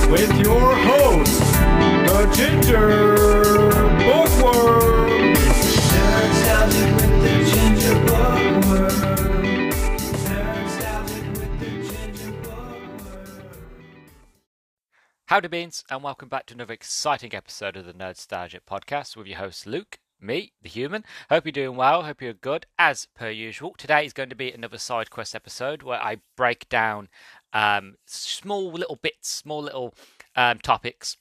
with 0.09 0.39
your 0.39 0.77
host, 0.77 1.41
the 2.07 2.31
Ginger 2.33 3.17
Bookworm. 4.05 5.35
Howdy 15.27 15.49
beans, 15.49 15.83
and 15.91 16.05
welcome 16.05 16.29
back 16.29 16.47
to 16.47 16.55
another 16.55 16.75
exciting 16.75 17.35
episode 17.35 17.77
of 17.77 17.87
the 17.87 17.95
Nerd 17.95 18.29
Nerdstalgic 18.29 18.61
podcast 18.65 19.17
with 19.17 19.27
your 19.27 19.39
host 19.39 19.67
Luke, 19.67 19.99
me, 20.23 20.53
the 20.63 20.69
human. 20.69 21.05
Hope 21.29 21.45
you're 21.45 21.53
doing 21.53 21.77
well. 21.77 22.03
Hope 22.03 22.23
you're 22.23 22.33
good, 22.33 22.67
as 22.79 23.09
per 23.15 23.31
usual. 23.31 23.75
Today 23.77 24.05
is 24.05 24.13
going 24.13 24.29
to 24.29 24.37
be 24.37 24.53
another 24.53 24.79
side 24.79 25.11
quest 25.11 25.35
episode 25.35 25.83
where 25.83 26.01
I 26.01 26.19
break 26.37 26.69
down 26.69 27.09
um, 27.53 27.97
small 28.07 28.73
little 28.73 28.97
bits, 28.97 29.29
small 29.29 29.63
little 29.63 29.95
um, 30.37 30.59
topics. 30.59 31.17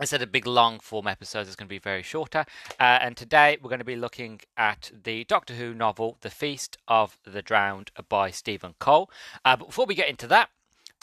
Instead 0.00 0.22
of 0.22 0.32
big 0.32 0.46
long 0.46 0.80
form 0.80 1.06
episodes, 1.06 1.48
it's 1.48 1.56
going 1.56 1.68
to 1.68 1.72
be 1.72 1.78
very 1.78 2.02
shorter. 2.02 2.46
Uh, 2.80 2.98
and 3.00 3.16
today 3.16 3.58
we're 3.60 3.68
going 3.68 3.78
to 3.78 3.84
be 3.84 3.94
looking 3.94 4.40
at 4.56 4.90
the 5.04 5.24
Doctor 5.24 5.54
Who 5.54 5.74
novel, 5.74 6.16
The 6.22 6.30
Feast 6.30 6.78
of 6.88 7.18
the 7.24 7.42
Drowned 7.42 7.90
by 8.08 8.30
Stephen 8.30 8.74
Cole. 8.78 9.10
Uh, 9.44 9.56
but 9.56 9.66
before 9.66 9.86
we 9.86 9.94
get 9.94 10.08
into 10.08 10.26
that, 10.28 10.48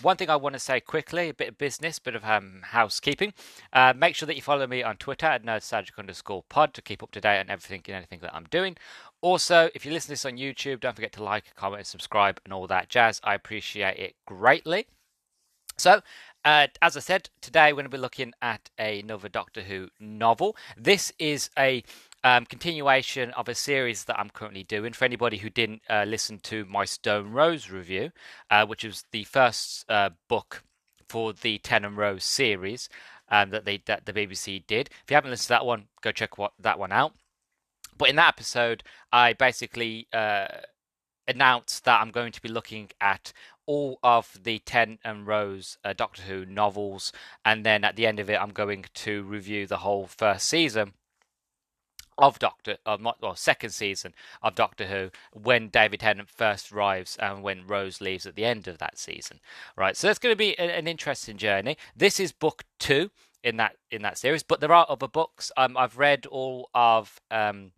one 0.01 0.17
thing 0.17 0.29
I 0.29 0.35
want 0.35 0.53
to 0.53 0.59
say 0.59 0.79
quickly, 0.79 1.29
a 1.29 1.33
bit 1.33 1.49
of 1.49 1.57
business, 1.57 1.97
a 1.97 2.01
bit 2.01 2.15
of 2.15 2.25
um, 2.25 2.61
housekeeping. 2.63 3.33
Uh, 3.73 3.93
make 3.95 4.15
sure 4.15 4.27
that 4.27 4.35
you 4.35 4.41
follow 4.41 4.67
me 4.67 4.83
on 4.83 4.97
Twitter 4.97 5.25
at 5.25 5.43
nerdstalgic 5.43 5.97
underscore 5.97 6.43
pod 6.49 6.73
to 6.73 6.81
keep 6.81 7.03
up 7.03 7.11
to 7.11 7.21
date 7.21 7.39
on 7.39 7.49
everything 7.49 7.81
and 7.87 7.95
anything 7.95 8.19
that 8.21 8.35
I'm 8.35 8.45
doing. 8.45 8.77
Also, 9.21 9.69
if 9.75 9.85
you 9.85 9.91
listen 9.91 10.07
to 10.07 10.11
this 10.13 10.25
on 10.25 10.37
YouTube, 10.37 10.79
don't 10.79 10.95
forget 10.95 11.11
to 11.13 11.23
like, 11.23 11.55
comment, 11.55 11.79
and 11.79 11.87
subscribe 11.87 12.39
and 12.43 12.53
all 12.53 12.67
that 12.67 12.89
jazz. 12.89 13.19
I 13.23 13.33
appreciate 13.35 13.97
it 13.97 14.15
greatly. 14.25 14.87
So, 15.77 16.01
uh, 16.45 16.67
as 16.81 16.97
I 16.97 16.99
said, 16.99 17.29
today 17.41 17.71
we're 17.71 17.77
going 17.77 17.85
to 17.85 17.89
be 17.89 17.97
looking 17.97 18.33
at 18.41 18.69
another 18.77 19.29
Doctor 19.29 19.61
Who 19.61 19.89
novel. 19.99 20.55
This 20.77 21.11
is 21.19 21.49
a 21.57 21.83
um, 22.23 22.45
continuation 22.45 23.31
of 23.31 23.47
a 23.47 23.55
series 23.55 24.03
that 24.05 24.19
I'm 24.19 24.29
currently 24.29 24.63
doing. 24.63 24.93
For 24.93 25.05
anybody 25.05 25.37
who 25.37 25.49
didn't 25.49 25.81
uh, 25.89 26.05
listen 26.07 26.39
to 26.43 26.65
my 26.65 26.85
Stone 26.85 27.31
Rose 27.31 27.69
review, 27.69 28.11
uh, 28.49 28.65
which 28.65 28.83
was 28.83 29.05
the 29.11 29.23
first 29.23 29.85
uh, 29.89 30.09
book 30.27 30.63
for 31.07 31.33
the 31.33 31.57
Ten 31.59 31.85
and 31.85 31.97
Rose 31.97 32.23
series 32.23 32.89
um, 33.29 33.49
that 33.51 33.65
they 33.65 33.81
that 33.85 34.05
the 34.05 34.13
BBC 34.13 34.65
did. 34.67 34.89
If 34.89 35.09
you 35.09 35.15
haven't 35.15 35.31
listened 35.31 35.47
to 35.47 35.49
that 35.49 35.65
one, 35.65 35.85
go 36.01 36.11
check 36.11 36.37
what, 36.37 36.53
that 36.59 36.79
one 36.79 36.91
out. 36.91 37.13
But 37.97 38.09
in 38.09 38.15
that 38.17 38.29
episode, 38.29 38.83
I 39.11 39.33
basically 39.33 40.07
uh, 40.13 40.47
announced 41.27 41.85
that 41.85 42.01
I'm 42.01 42.11
going 42.11 42.31
to 42.31 42.41
be 42.41 42.49
looking 42.49 42.89
at 43.01 43.33
all 43.65 43.99
of 44.01 44.39
the 44.41 44.59
Ten 44.59 44.99
and 45.03 45.27
Rose 45.27 45.77
uh, 45.83 45.93
Doctor 45.93 46.23
Who 46.23 46.45
novels, 46.45 47.13
and 47.45 47.65
then 47.65 47.83
at 47.83 47.95
the 47.95 48.07
end 48.07 48.19
of 48.19 48.29
it, 48.29 48.41
I'm 48.41 48.51
going 48.51 48.85
to 48.93 49.23
review 49.23 49.67
the 49.67 49.77
whole 49.77 50.07
first 50.07 50.47
season 50.47 50.93
of 52.19 52.39
Doctor, 52.39 52.77
of 52.85 53.01
well, 53.21 53.35
second 53.35 53.71
season 53.71 54.13
of 54.41 54.55
Doctor 54.55 54.87
Who 54.87 55.09
when 55.33 55.69
David 55.69 56.01
Tennant 56.01 56.29
first 56.29 56.71
arrives 56.71 57.17
and 57.19 57.43
when 57.43 57.67
Rose 57.67 58.01
leaves 58.01 58.25
at 58.25 58.35
the 58.35 58.45
end 58.45 58.67
of 58.67 58.77
that 58.79 58.97
season. 58.97 59.39
Right, 59.75 59.97
so 59.97 60.07
that's 60.07 60.19
going 60.19 60.33
to 60.33 60.37
be 60.37 60.55
a, 60.59 60.77
an 60.77 60.87
interesting 60.87 61.37
journey. 61.37 61.77
This 61.95 62.19
is 62.19 62.31
book 62.31 62.63
two 62.79 63.11
in 63.43 63.57
that 63.57 63.75
in 63.89 64.01
that 64.01 64.17
series, 64.17 64.43
but 64.43 64.59
there 64.59 64.71
are 64.71 64.85
other 64.89 65.07
books. 65.07 65.51
Um, 65.57 65.77
I've 65.77 65.97
read 65.97 66.25
all 66.25 66.69
of 66.73 67.19
um, 67.31 67.71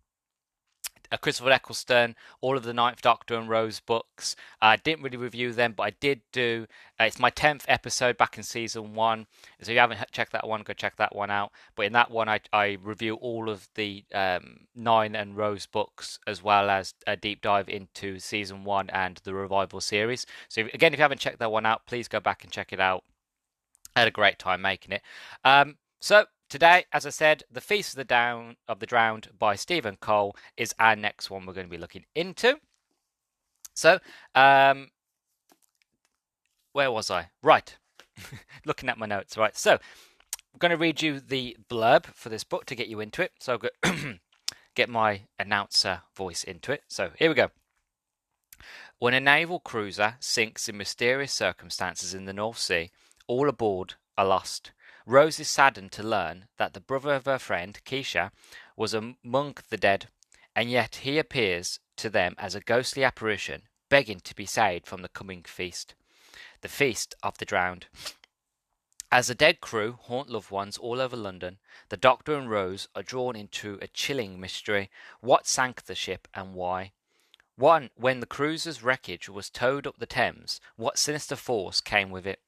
uh, 1.11 1.17
Christopher 1.17 1.51
Eccleston, 1.51 2.15
all 2.39 2.57
of 2.57 2.63
the 2.63 2.73
Ninth 2.73 3.01
Doctor 3.01 3.35
and 3.35 3.49
Rose 3.49 3.79
books. 3.79 4.35
I 4.61 4.77
didn't 4.77 5.03
really 5.03 5.17
review 5.17 5.51
them, 5.53 5.73
but 5.75 5.83
I 5.83 5.89
did 5.99 6.21
do. 6.31 6.67
Uh, 6.99 7.05
it's 7.05 7.19
my 7.19 7.29
tenth 7.29 7.65
episode 7.67 8.17
back 8.17 8.37
in 8.37 8.43
season 8.43 8.93
one. 8.93 9.27
So 9.61 9.69
if 9.71 9.73
you 9.73 9.79
haven't 9.79 9.99
checked 10.11 10.31
that 10.33 10.47
one, 10.47 10.61
go 10.61 10.73
check 10.73 10.95
that 10.97 11.15
one 11.15 11.31
out. 11.31 11.51
But 11.75 11.87
in 11.87 11.93
that 11.93 12.11
one, 12.11 12.29
I, 12.29 12.39
I 12.53 12.77
review 12.81 13.15
all 13.15 13.49
of 13.49 13.67
the 13.75 14.03
um, 14.13 14.61
Nine 14.75 15.15
and 15.15 15.35
Rose 15.35 15.65
books 15.65 16.19
as 16.27 16.43
well 16.43 16.69
as 16.69 16.93
a 17.07 17.15
deep 17.15 17.41
dive 17.41 17.69
into 17.69 18.19
season 18.19 18.63
one 18.63 18.89
and 18.91 19.19
the 19.23 19.33
revival 19.33 19.81
series. 19.81 20.25
So 20.47 20.61
if, 20.61 20.73
again, 20.73 20.93
if 20.93 20.99
you 20.99 21.03
haven't 21.03 21.19
checked 21.19 21.39
that 21.39 21.51
one 21.51 21.65
out, 21.65 21.85
please 21.87 22.07
go 22.07 22.19
back 22.19 22.43
and 22.43 22.51
check 22.51 22.71
it 22.71 22.79
out. 22.79 23.03
I 23.95 23.99
had 23.99 24.07
a 24.07 24.11
great 24.11 24.39
time 24.39 24.61
making 24.61 24.93
it. 24.93 25.01
Um, 25.43 25.77
so 25.99 26.25
Today, 26.51 26.83
as 26.91 27.05
I 27.05 27.11
said, 27.11 27.43
The 27.49 27.61
Feast 27.61 27.93
of 27.93 27.95
the 27.95 28.03
Down 28.03 28.57
of 28.67 28.79
the 28.79 28.85
Drowned 28.85 29.29
by 29.39 29.55
Stephen 29.55 29.95
Cole 29.95 30.35
is 30.57 30.75
our 30.77 30.97
next 30.97 31.29
one 31.29 31.45
we're 31.45 31.53
going 31.53 31.67
to 31.67 31.71
be 31.71 31.77
looking 31.77 32.03
into. 32.13 32.59
So, 33.73 33.99
um, 34.35 34.89
where 36.73 36.91
was 36.91 37.09
I? 37.09 37.29
Right, 37.41 37.77
looking 38.65 38.89
at 38.89 38.97
my 38.97 39.05
notes. 39.05 39.37
Right, 39.37 39.55
so 39.55 39.75
I'm 39.75 40.59
going 40.59 40.71
to 40.71 40.77
read 40.77 41.01
you 41.01 41.21
the 41.21 41.55
blurb 41.69 42.07
for 42.07 42.27
this 42.27 42.43
book 42.43 42.65
to 42.65 42.75
get 42.75 42.89
you 42.89 42.99
into 42.99 43.21
it. 43.21 43.31
So, 43.39 43.57
I'll 43.85 44.15
get 44.75 44.89
my 44.89 45.21
announcer 45.39 46.01
voice 46.17 46.43
into 46.43 46.73
it. 46.73 46.83
So, 46.89 47.11
here 47.15 47.29
we 47.29 47.35
go. 47.35 47.51
When 48.99 49.13
a 49.13 49.21
naval 49.21 49.61
cruiser 49.61 50.15
sinks 50.19 50.67
in 50.67 50.75
mysterious 50.75 51.31
circumstances 51.31 52.13
in 52.13 52.25
the 52.25 52.33
North 52.33 52.57
Sea, 52.57 52.91
all 53.25 53.47
aboard 53.47 53.93
are 54.17 54.25
lost. 54.25 54.73
Rose 55.11 55.41
is 55.41 55.49
saddened 55.49 55.91
to 55.91 56.03
learn 56.03 56.45
that 56.55 56.73
the 56.73 56.79
brother 56.79 57.13
of 57.13 57.25
her 57.25 57.37
friend, 57.37 57.77
Keisha, 57.83 58.31
was 58.77 58.93
among 58.93 59.57
the 59.69 59.75
dead, 59.75 60.07
and 60.55 60.71
yet 60.71 61.01
he 61.03 61.17
appears 61.17 61.81
to 61.97 62.09
them 62.09 62.33
as 62.37 62.55
a 62.55 62.61
ghostly 62.61 63.03
apparition, 63.03 63.63
begging 63.89 64.21
to 64.21 64.33
be 64.33 64.45
saved 64.45 64.87
from 64.87 65.01
the 65.01 65.09
coming 65.09 65.43
feast, 65.43 65.95
the 66.61 66.69
feast 66.69 67.13
of 67.23 67.37
the 67.39 67.43
drowned. 67.45 67.87
As 69.11 69.27
the 69.27 69.35
dead 69.35 69.59
crew 69.59 69.97
haunt 70.01 70.29
loved 70.29 70.49
ones 70.49 70.77
all 70.77 71.01
over 71.01 71.17
London, 71.17 71.59
the 71.89 71.97
Doctor 71.97 72.35
and 72.35 72.49
Rose 72.49 72.87
are 72.95 73.03
drawn 73.03 73.35
into 73.35 73.77
a 73.81 73.89
chilling 73.89 74.39
mystery. 74.39 74.89
What 75.19 75.45
sank 75.45 75.83
the 75.83 75.95
ship 75.95 76.29
and 76.33 76.53
why? 76.53 76.93
One, 77.57 77.89
when 77.95 78.21
the 78.21 78.25
cruiser's 78.25 78.81
wreckage 78.81 79.27
was 79.27 79.49
towed 79.49 79.85
up 79.85 79.99
the 79.99 80.05
Thames, 80.05 80.61
what 80.77 80.97
sinister 80.97 81.35
force 81.35 81.81
came 81.81 82.11
with 82.11 82.25
it? 82.25 82.39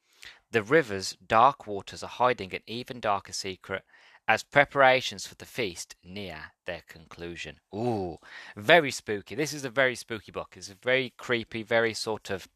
The 0.53 0.61
river's 0.61 1.17
dark 1.27 1.65
waters 1.65 2.03
are 2.03 2.07
hiding 2.07 2.53
an 2.53 2.61
even 2.67 2.99
darker 2.99 3.33
secret 3.33 3.83
as 4.27 4.43
preparations 4.43 5.25
for 5.25 5.33
the 5.33 5.47
feast 5.47 5.95
near 6.03 6.51
their 6.67 6.83
conclusion. 6.87 7.59
Ooh, 7.73 8.19
very 8.55 8.91
spooky. 8.91 9.33
This 9.33 9.51
is 9.51 9.65
a 9.65 9.71
very 9.71 9.95
spooky 9.95 10.31
book. 10.31 10.53
It's 10.55 10.69
a 10.69 10.75
very 10.75 11.11
creepy, 11.17 11.63
very 11.63 11.95
sort 11.95 12.29
of 12.29 12.47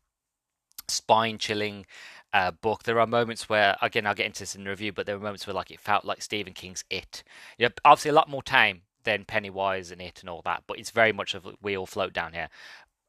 spine 0.87 1.39
chilling 1.39 1.87
uh, 2.33 2.51
book. 2.51 2.83
There 2.83 2.99
are 2.99 3.07
moments 3.07 3.49
where, 3.49 3.75
again, 3.81 4.05
I'll 4.05 4.13
get 4.13 4.27
into 4.27 4.41
this 4.41 4.53
in 4.53 4.65
the 4.65 4.69
review, 4.69 4.93
but 4.93 5.07
there 5.07 5.17
were 5.17 5.23
moments 5.23 5.47
where 5.47 5.55
like 5.55 5.71
it 5.71 5.79
felt 5.79 6.05
like 6.05 6.21
Stephen 6.21 6.53
King's 6.53 6.85
It. 6.91 7.23
You 7.57 7.65
know, 7.65 7.73
obviously 7.83 8.11
a 8.11 8.13
lot 8.13 8.29
more 8.29 8.43
tame 8.43 8.83
than 9.05 9.25
Pennywise 9.25 9.89
and 9.89 10.03
It 10.03 10.19
and 10.19 10.29
all 10.29 10.43
that, 10.45 10.65
but 10.67 10.77
it's 10.77 10.91
very 10.91 11.13
much 11.13 11.33
of 11.33 11.47
we 11.63 11.75
all 11.75 11.87
float 11.87 12.13
down 12.13 12.33
here. 12.33 12.49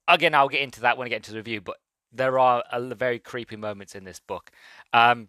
Again, 0.08 0.34
I'll 0.34 0.48
get 0.48 0.62
into 0.62 0.80
that 0.80 0.96
when 0.96 1.04
I 1.04 1.10
get 1.10 1.16
into 1.16 1.32
the 1.32 1.36
review, 1.36 1.60
but 1.60 1.76
there 2.12 2.38
are 2.38 2.62
a, 2.72 2.80
very 2.94 3.18
creepy 3.18 3.56
moments 3.56 3.94
in 3.94 4.04
this 4.04 4.20
book. 4.20 4.50
Um, 4.92 5.28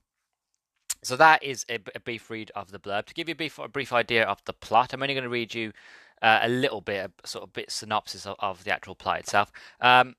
so 1.04 1.16
that 1.16 1.44
is 1.44 1.66
a, 1.70 1.80
a, 1.96 2.00
brief 2.00 2.30
read 2.30 2.52
of 2.56 2.72
the 2.72 2.80
blurb. 2.80 3.06
To 3.06 3.14
give 3.14 3.30
you 3.30 3.34
a 3.34 3.36
brief, 3.36 3.58
a 3.58 3.68
brief 3.68 3.94
idea 3.94 4.26
of 4.26 4.44
the 4.46 4.54
plot, 4.54 4.94
I'm 4.94 5.02
only 5.02 5.14
going 5.14 5.24
to 5.24 5.30
read 5.30 5.54
you 5.54 5.72
uh, 6.22 6.40
a 6.42 6.50
little 6.50 6.82
bit, 6.82 7.12
a 7.24 7.28
sort 7.28 7.44
of 7.44 7.54
bit 7.54 7.72
synopsis 7.72 8.26
of, 8.26 8.36
of 8.40 8.64
the 8.64 8.72
actual 8.72 8.96
plot 8.96 9.20
itself. 9.20 9.52
Um, 9.80 10.16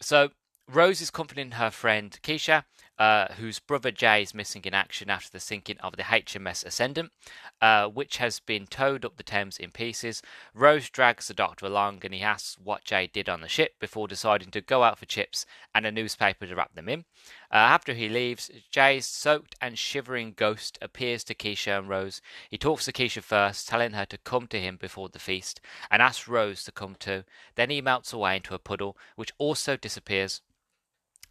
so 0.00 0.30
Rose 0.70 1.00
is 1.00 1.10
comforting 1.10 1.52
her 1.52 1.70
friend 1.70 2.18
Keisha, 2.22 2.64
uh, 2.98 3.26
whose 3.34 3.58
brother 3.58 3.90
Jay 3.90 4.22
is 4.22 4.34
missing 4.34 4.62
in 4.64 4.74
action 4.74 5.10
after 5.10 5.30
the 5.30 5.40
sinking 5.40 5.78
of 5.80 5.96
the 5.96 6.04
HMS 6.04 6.64
Ascendant, 6.64 7.12
uh, 7.60 7.88
which 7.88 8.18
has 8.18 8.40
been 8.40 8.66
towed 8.66 9.04
up 9.04 9.16
the 9.16 9.22
Thames 9.22 9.58
in 9.58 9.70
pieces. 9.70 10.22
Rose 10.54 10.88
drags 10.88 11.28
the 11.28 11.34
doctor 11.34 11.66
along 11.66 12.00
and 12.04 12.14
he 12.14 12.22
asks 12.22 12.56
what 12.62 12.84
Jay 12.84 13.08
did 13.12 13.28
on 13.28 13.40
the 13.40 13.48
ship 13.48 13.74
before 13.80 14.06
deciding 14.06 14.50
to 14.52 14.60
go 14.60 14.82
out 14.82 14.98
for 14.98 15.06
chips 15.06 15.44
and 15.74 15.84
a 15.86 15.92
newspaper 15.92 16.46
to 16.46 16.54
wrap 16.54 16.74
them 16.74 16.88
in. 16.88 17.04
Uh, 17.50 17.56
after 17.56 17.94
he 17.94 18.08
leaves, 18.08 18.50
Jay's 18.70 19.06
soaked 19.06 19.54
and 19.60 19.78
shivering 19.78 20.34
ghost 20.36 20.78
appears 20.82 21.24
to 21.24 21.34
Keisha 21.34 21.78
and 21.78 21.88
Rose. 21.88 22.20
He 22.48 22.58
talks 22.58 22.84
to 22.84 22.92
Keisha 22.92 23.22
first, 23.22 23.68
telling 23.68 23.92
her 23.92 24.06
to 24.06 24.18
come 24.18 24.46
to 24.48 24.60
him 24.60 24.76
before 24.76 25.08
the 25.08 25.18
feast, 25.18 25.60
and 25.90 26.02
asks 26.02 26.28
Rose 26.28 26.64
to 26.64 26.72
come 26.72 26.96
too. 26.98 27.24
Then 27.54 27.70
he 27.70 27.80
melts 27.80 28.12
away 28.12 28.36
into 28.36 28.54
a 28.54 28.58
puddle, 28.58 28.96
which 29.16 29.32
also 29.38 29.76
disappears. 29.76 30.40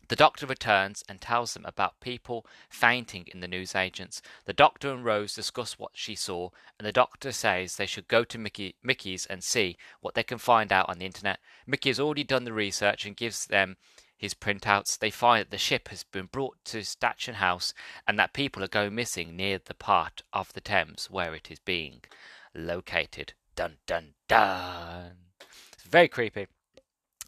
The 0.09 0.15
doctor 0.15 0.45
returns 0.45 1.03
and 1.07 1.21
tells 1.21 1.53
them 1.53 1.65
about 1.65 1.99
people 2.01 2.45
fainting 2.69 3.25
in 3.33 3.39
the 3.39 3.47
newsagents. 3.47 4.21
The 4.45 4.53
doctor 4.53 4.91
and 4.91 5.05
Rose 5.05 5.33
discuss 5.33 5.79
what 5.79 5.91
she 5.93 6.13
saw, 6.13 6.49
and 6.77 6.85
the 6.85 6.91
doctor 6.91 7.31
says 7.31 7.75
they 7.75 7.85
should 7.85 8.07
go 8.07 8.23
to 8.25 8.37
Mickey, 8.37 8.75
Mickey's 8.83 9.25
and 9.25 9.43
see 9.43 9.77
what 10.01 10.13
they 10.13 10.23
can 10.23 10.37
find 10.37 10.71
out 10.71 10.89
on 10.89 10.99
the 10.99 11.05
internet. 11.05 11.39
Mickey 11.65 11.89
has 11.89 11.99
already 11.99 12.23
done 12.23 12.43
the 12.43 12.53
research 12.53 13.05
and 13.05 13.15
gives 13.15 13.45
them 13.45 13.77
his 14.17 14.33
printouts. 14.33 14.97
They 14.97 15.09
find 15.09 15.41
that 15.41 15.51
the 15.51 15.57
ship 15.57 15.87
has 15.89 16.03
been 16.03 16.27
brought 16.27 16.57
to 16.65 16.83
Statchen 16.83 17.35
House 17.35 17.73
and 18.07 18.19
that 18.19 18.33
people 18.33 18.63
are 18.63 18.69
going 18.69 18.95
missing 18.95 19.35
near 19.35 19.59
the 19.59 19.73
part 19.73 20.21
of 20.31 20.53
the 20.53 20.61
Thames 20.61 21.09
where 21.09 21.33
it 21.33 21.49
is 21.49 21.59
being 21.59 22.01
located. 22.53 23.33
Dun 23.55 23.77
dun 23.85 24.13
dun. 24.27 25.17
It's 25.73 25.83
very 25.83 26.07
creepy. 26.07 26.47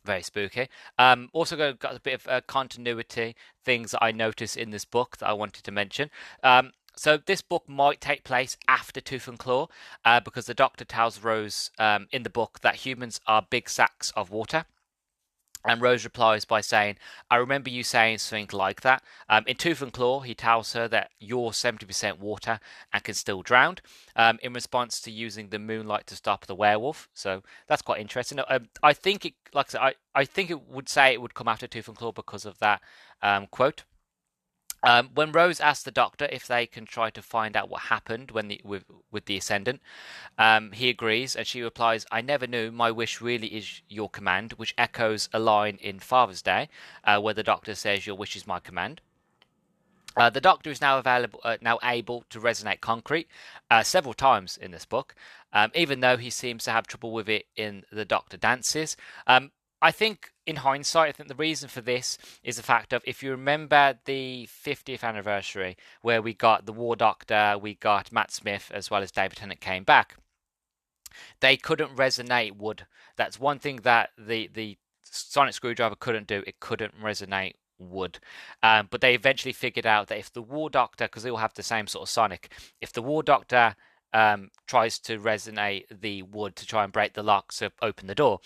Very 0.06 0.22
spooky. 0.22 0.69
Um, 1.00 1.30
also 1.34 1.57
got, 1.57 1.80
got 1.80 1.96
a 1.96 2.00
bit 2.00 2.13
of 2.13 2.28
uh, 2.28 2.42
continuity 2.46 3.36
things 3.63 3.92
that 3.92 4.04
I 4.04 4.12
noticed 4.12 4.56
in 4.56 4.69
this 4.69 4.86
book 4.86 5.18
that 5.18 5.28
I 5.28 5.34
wanted 5.34 5.63
to 5.63 5.72
mention. 5.72 6.12
Um, 6.44 6.74
so 6.96 7.18
this 7.18 7.42
book 7.42 7.68
might 7.68 8.00
take 8.00 8.24
place 8.24 8.56
after 8.68 9.02
Tooth 9.02 9.28
and 9.28 9.40
Claw, 9.40 9.68
uh, 10.06 10.19
because 10.19 10.46
the 10.46 10.54
Doctor 10.54 10.86
tells 10.86 11.24
Rose 11.24 11.72
um, 11.80 12.07
in 12.12 12.22
the 12.22 12.30
book 12.30 12.60
that 12.62 12.75
humans 12.75 13.19
are 13.25 13.46
big 13.50 13.68
sacks 13.68 14.12
of 14.16 14.30
water. 14.30 14.66
And 15.68 15.82
Rose 15.82 16.04
replies 16.04 16.46
by 16.46 16.62
saying, 16.62 16.98
I 17.30 17.38
remember 17.38 17.70
you 17.70 17.84
saying 17.84 18.20
something 18.20 18.50
like 18.54 18.82
that. 18.82 19.04
Um, 19.30 19.44
in 19.48 19.56
Tooth 19.56 19.82
and 19.82 19.92
Claw, 19.92 20.20
he 20.20 20.36
tells 20.36 20.74
her 20.74 20.88
that 20.90 21.12
you're 21.20 21.52
70% 21.52 22.20
water 22.20 22.60
and 22.94 23.04
can 23.04 23.16
still 23.16 23.42
drown 23.42 23.78
um, 24.16 24.38
in 24.44 24.54
response 24.54 25.02
to 25.02 25.12
using 25.12 25.50
the 25.50 25.60
moonlight 25.60 26.06
to 26.08 26.16
stop 26.16 26.46
the 26.46 26.56
werewolf. 26.56 27.10
So 27.14 27.42
that's 27.68 27.82
quite 27.82 28.00
interesting. 28.00 28.40
Um, 28.48 28.70
I 28.84 28.94
think 28.94 29.26
it, 29.26 29.34
like 29.54 29.68
I 29.68 29.72
said, 29.72 29.82
I, 29.82 29.94
I 30.14 30.26
think 30.26 30.52
it 30.52 30.68
would 30.70 30.88
say 30.88 31.14
it 31.14 31.22
would 31.22 31.34
come 31.34 31.48
after 31.48 31.68
Tooth 31.68 31.88
and 31.88 31.98
Claw 31.98 32.12
because 32.12 32.46
of 32.46 32.60
that 32.60 32.82
um, 33.22 33.48
quote. 33.48 33.84
Um, 34.86 35.10
when 35.16 35.32
Rose 35.32 35.60
asks 35.60 35.84
the 35.84 35.92
Doctor 35.92 36.30
if 36.32 36.48
they 36.48 36.68
can 36.68 36.86
try 36.86 37.10
to 37.10 37.22
find 37.24 37.58
out 37.58 37.70
what 37.70 37.82
happened 37.82 38.30
when 38.30 38.48
the, 38.50 38.62
with 38.64 38.86
with 39.12 39.26
the 39.26 39.38
Ascendant, 39.38 39.82
um, 40.38 40.72
he 40.74 40.90
agrees, 40.90 41.36
and 41.36 41.48
she 41.48 41.64
replies, 41.64 42.06
"I 42.12 42.22
never 42.22 42.46
knew. 42.46 42.72
My 42.72 42.92
wish 42.92 43.20
really 43.20 43.48
is 43.48 43.82
your 43.90 44.10
command," 44.10 44.54
which 44.54 44.76
echoes 44.78 45.28
a 45.34 45.40
line 45.40 45.78
in 45.82 46.00
Father's 46.00 46.44
Day, 46.44 46.70
uh, 47.04 47.20
where 47.20 47.34
the 47.34 47.44
Doctor 47.44 47.74
says, 47.74 48.06
"Your 48.06 48.16
wish 48.16 48.36
is 48.36 48.46
my 48.46 48.60
command." 48.60 49.02
Uh, 50.16 50.30
the 50.30 50.40
Doctor 50.40 50.70
is 50.70 50.80
now 50.80 50.98
available, 51.00 51.42
uh, 51.44 51.58
now 51.62 51.80
able 51.84 52.24
to 52.30 52.40
resonate 52.40 52.80
concrete 52.80 53.28
uh, 53.70 53.84
several 53.84 54.14
times 54.14 54.56
in 54.56 54.72
this 54.72 54.86
book, 54.86 55.16
um, 55.52 55.72
even 55.74 56.00
though 56.00 56.16
he 56.16 56.30
seems 56.30 56.64
to 56.64 56.72
have 56.72 56.88
trouble 56.88 57.12
with 57.12 57.28
it 57.28 57.48
in 57.56 57.84
the 57.92 58.06
Doctor 58.06 58.38
dances. 58.38 58.96
Um, 59.28 59.52
I 59.81 59.92
think 59.92 60.31
in 60.45 60.57
hindsight, 60.57 61.10
I 61.10 61.12
think 61.12 61.30
the 61.30 61.36
reason 61.36 61.69
for 61.69 61.81
this 61.81 62.18
is 62.44 62.57
the 62.57 62.63
fact 62.63 62.94
of 62.94 63.04
if 63.06 63.22
you 63.22 63.31
remember 63.31 64.00
the 64.06 64.48
50th 64.48 65.04
anniversary 65.04 65.77
where 66.01 66.22
we 66.22 66.33
got 66.33 66.66
the 66.66 66.74
War 66.74 66.95
Doctor, 66.95 67.57
we 67.60 67.75
got 67.75 68.12
Matt 68.12 68.31
Smith 68.31 68.72
as 68.74 68.89
well 68.89 69.04
as 69.04 69.12
David 69.12 69.38
Tennant 69.38 69.62
came 69.62 69.83
back. 69.83 70.16
They 71.39 71.57
couldn't 71.57 71.95
resonate 71.95 72.57
wood. 72.57 72.86
That's 73.16 73.39
one 73.39 73.60
thing 73.60 73.77
that 73.83 74.10
the 74.18 74.50
the 74.54 74.77
sonic 75.04 75.54
screwdriver 75.54 75.95
couldn't 75.95 76.27
do. 76.27 76.44
It 76.45 76.60
couldn't 76.60 77.00
resonate 77.01 77.54
wood. 77.80 78.19
Um, 78.63 78.88
but 78.89 79.01
they 79.01 79.13
eventually 79.13 79.54
figured 79.54 79.86
out 79.86 80.07
that 80.07 80.18
if 80.18 80.31
the 80.31 80.42
War 80.42 80.69
Doctor, 80.69 81.06
because 81.06 81.24
they 81.24 81.30
all 81.30 81.38
have 81.38 81.54
the 81.54 81.63
same 81.63 81.88
sort 81.88 82.04
of 82.04 82.10
sonic, 82.10 82.51
if 82.81 82.92
the 82.92 83.01
War 83.01 83.24
Doctor 83.24 83.75
um, 84.13 84.50
tries 84.68 85.00
to 85.00 85.19
resonate 85.19 85.86
the 85.89 86.22
wood 86.24 86.56
to 86.57 86.66
try 86.66 86.83
and 86.83 86.94
break 86.94 87.13
the 87.13 87.24
lock 87.24 87.54
to 87.54 87.72
open 87.81 88.07
the 88.07 88.16
door, 88.16 88.39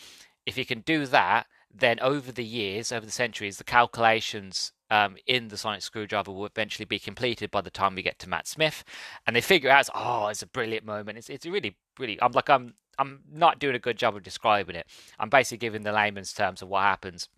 if 0.49 0.57
you 0.57 0.65
can 0.65 0.81
do 0.81 1.05
that, 1.05 1.45
then 1.73 1.99
over 1.99 2.31
the 2.31 2.43
years, 2.43 2.91
over 2.91 3.05
the 3.05 3.11
centuries, 3.11 3.57
the 3.57 3.63
calculations 3.63 4.73
um, 4.89 5.15
in 5.27 5.49
the 5.49 5.57
sonic 5.57 5.83
screwdriver 5.83 6.31
will 6.31 6.47
eventually 6.47 6.85
be 6.85 6.97
completed 6.97 7.51
by 7.51 7.61
the 7.61 7.69
time 7.69 7.93
we 7.93 8.01
get 8.01 8.17
to 8.19 8.29
Matt 8.29 8.47
Smith, 8.47 8.83
and 9.27 9.35
they 9.35 9.41
figure 9.41 9.69
out, 9.69 9.87
oh, 9.93 10.27
it's 10.27 10.41
a 10.41 10.47
brilliant 10.47 10.85
moment. 10.85 11.19
It's 11.19 11.29
it's 11.29 11.45
really 11.45 11.77
really. 11.99 12.19
I'm 12.21 12.31
like 12.31 12.49
I'm 12.49 12.73
I'm 12.97 13.19
not 13.31 13.59
doing 13.59 13.75
a 13.75 13.79
good 13.79 13.97
job 13.97 14.15
of 14.15 14.23
describing 14.23 14.75
it. 14.75 14.87
I'm 15.19 15.29
basically 15.29 15.59
giving 15.59 15.83
the 15.83 15.93
layman's 15.93 16.33
terms 16.33 16.63
of 16.63 16.67
what 16.67 16.81
happens. 16.81 17.29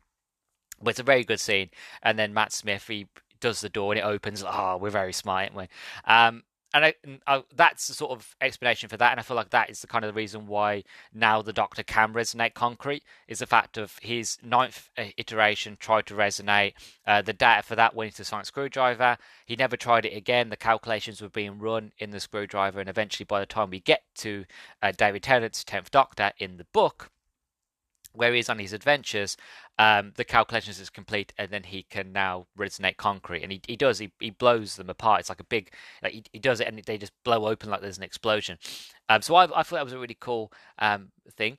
But 0.82 0.92
it's 0.92 1.00
a 1.00 1.04
very 1.04 1.26
good 1.26 1.42
scene, 1.42 1.70
and 2.02 2.18
then 2.18 2.34
Matt 2.34 2.54
Smith 2.54 2.88
he 2.88 3.08
does 3.42 3.60
the 3.60 3.70
door 3.70 3.92
and 3.92 4.00
it 4.00 4.06
opens. 4.06 4.44
Oh, 4.48 4.78
we're 4.78 4.90
very 4.90 5.14
smart, 5.14 5.52
aren't 5.52 5.56
we? 5.56 5.68
Um, 6.06 6.44
and 6.74 6.86
I, 6.86 6.94
I, 7.28 7.44
that's 7.56 7.88
the 7.88 7.94
sort 7.94 8.12
of 8.12 8.36
explanation 8.40 8.90
for 8.90 8.98
that. 8.98 9.12
And 9.12 9.20
I 9.20 9.24
feel 9.24 9.36
like 9.36 9.50
that 9.50 9.70
is 9.70 9.82
the 9.82 9.88
kind 9.88 10.06
of 10.06 10.14
the 10.14 10.18
reason 10.18 10.48
why 10.48 10.84
now 11.14 11.42
the 11.42 11.54
Doctor 11.54 11.84
can 11.84 12.14
resonate 12.14 12.54
concrete 12.54 13.04
is 13.28 13.40
the 13.40 13.46
fact 13.46 13.78
of 13.78 13.98
his 14.02 14.38
ninth 14.44 14.90
uh, 14.98 15.06
iteration 15.18 15.78
tried 15.80 16.06
to 16.08 16.14
resonate. 16.14 16.74
Uh, 17.06 17.22
the 17.22 17.34
data 17.34 17.64
for 17.64 17.76
that 17.76 17.96
went 17.96 18.12
into 18.12 18.24
sonic 18.24 18.46
screwdriver. 18.46 19.18
He 19.46 19.56
never 19.56 19.76
tried 19.76 20.06
it 20.06 20.16
again. 20.16 20.50
The 20.50 20.58
calculations 20.58 21.22
were 21.22 21.30
being 21.30 21.60
run 21.60 21.92
in 21.98 22.12
the 22.12 22.20
screwdriver, 22.20 22.80
and 22.80 22.90
eventually, 22.90 23.26
by 23.26 23.40
the 23.40 23.46
time 23.46 23.70
we 23.70 23.80
get 23.80 24.04
to 24.16 24.46
uh, 24.82 24.92
David 24.92 25.24
Tennant's 25.24 25.64
tenth 25.64 25.92
Doctor 25.92 26.32
in 26.38 26.58
the 26.58 26.66
book, 26.72 27.12
where 28.14 28.34
he's 28.34 28.50
on 28.50 28.60
his 28.60 28.74
adventures, 28.74 29.38
um, 29.80 30.14
the 30.16 30.24
calculations 30.24 30.80
is 30.80 30.90
complete, 30.90 31.34
and 31.38 31.50
then 31.50 31.64
he 31.64 31.84
can 31.84 32.12
now 32.12 32.48
resonate 32.58 32.98
concrete. 32.98 33.44
And 33.44 33.52
he, 33.52 33.62
he 33.68 33.76
does, 33.76 34.00
he, 34.00 34.12
he 34.20 34.30
blows 34.30 34.76
them 34.76 34.90
apart. 34.90 35.22
It's 35.22 35.30
like 35.30 35.40
a 35.40 35.46
big, 35.46 35.72
like 36.04 36.14
he, 36.14 36.24
he 36.34 36.40
does 36.40 36.60
it, 36.60 36.68
and 36.68 36.78
they 36.84 36.98
just 36.98 37.14
blow 37.24 37.48
open 37.48 37.70
like 37.70 37.82
there's 37.82 37.98
an 37.98 38.04
explosion. 38.04 38.58
Um, 39.10 39.22
so 39.22 39.36
I, 39.36 39.46
I 39.46 39.64
thought 39.64 39.78
that 39.78 39.84
was 39.84 39.94
a 39.94 40.00
really 40.00 40.18
cool 40.20 40.52
um, 40.80 41.12
thing. 41.36 41.58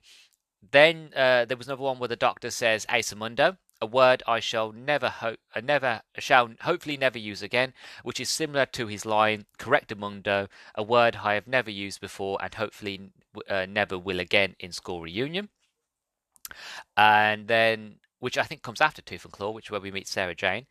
Then 0.71 1.09
uh, 1.15 1.45
there 1.45 1.57
was 1.57 1.67
another 1.67 1.83
one 1.83 1.99
where 1.99 2.07
the 2.07 2.15
doctor 2.15 2.49
says 2.49 2.85
"Asamundo," 2.85 3.57
a 3.81 3.85
word 3.85 4.23
I 4.25 4.39
shall 4.39 4.71
never 4.71 5.09
hope, 5.09 5.39
uh, 5.53 5.59
never 5.61 6.01
shall 6.17 6.51
hopefully 6.61 6.95
never 6.95 7.19
use 7.19 7.41
again, 7.41 7.73
which 8.03 8.19
is 8.19 8.29
similar 8.29 8.65
to 8.67 8.87
his 8.87 9.05
line 9.05 9.45
"Correctamundo," 9.59 10.47
a 10.75 10.83
word 10.83 11.17
I 11.23 11.33
have 11.33 11.47
never 11.47 11.69
used 11.69 11.99
before 11.99 12.37
and 12.41 12.53
hopefully 12.53 13.11
uh, 13.49 13.65
never 13.67 13.97
will 13.97 14.21
again 14.21 14.55
in 14.59 14.71
school 14.71 15.01
reunion 15.01 15.49
and 16.97 17.47
then 17.47 17.95
which 18.19 18.37
I 18.37 18.43
think 18.43 18.61
comes 18.61 18.81
after 18.81 19.01
Tooth 19.01 19.25
and 19.25 19.33
Claw, 19.33 19.51
which 19.51 19.69
where 19.69 19.81
we 19.81 19.91
meet 19.91 20.07
Sarah 20.07 20.35
Jane. 20.35 20.65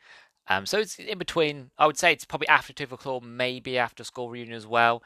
Um, 0.49 0.67
so 0.67 0.79
it's 0.79 0.99
in 0.99 1.19
between. 1.19 1.71
I 1.79 1.87
would 1.87 1.99
say 1.99 2.13
it's 2.13 2.25
probably 2.25 2.49
after 2.49 2.73
Tooth 2.73 2.91
and 2.91 2.99
Claw, 2.99 3.21
maybe 3.21 3.79
after 3.79 4.05
School 4.05 4.31
Reunion 4.31 4.57
as 4.57 4.67
well. 4.67 5.03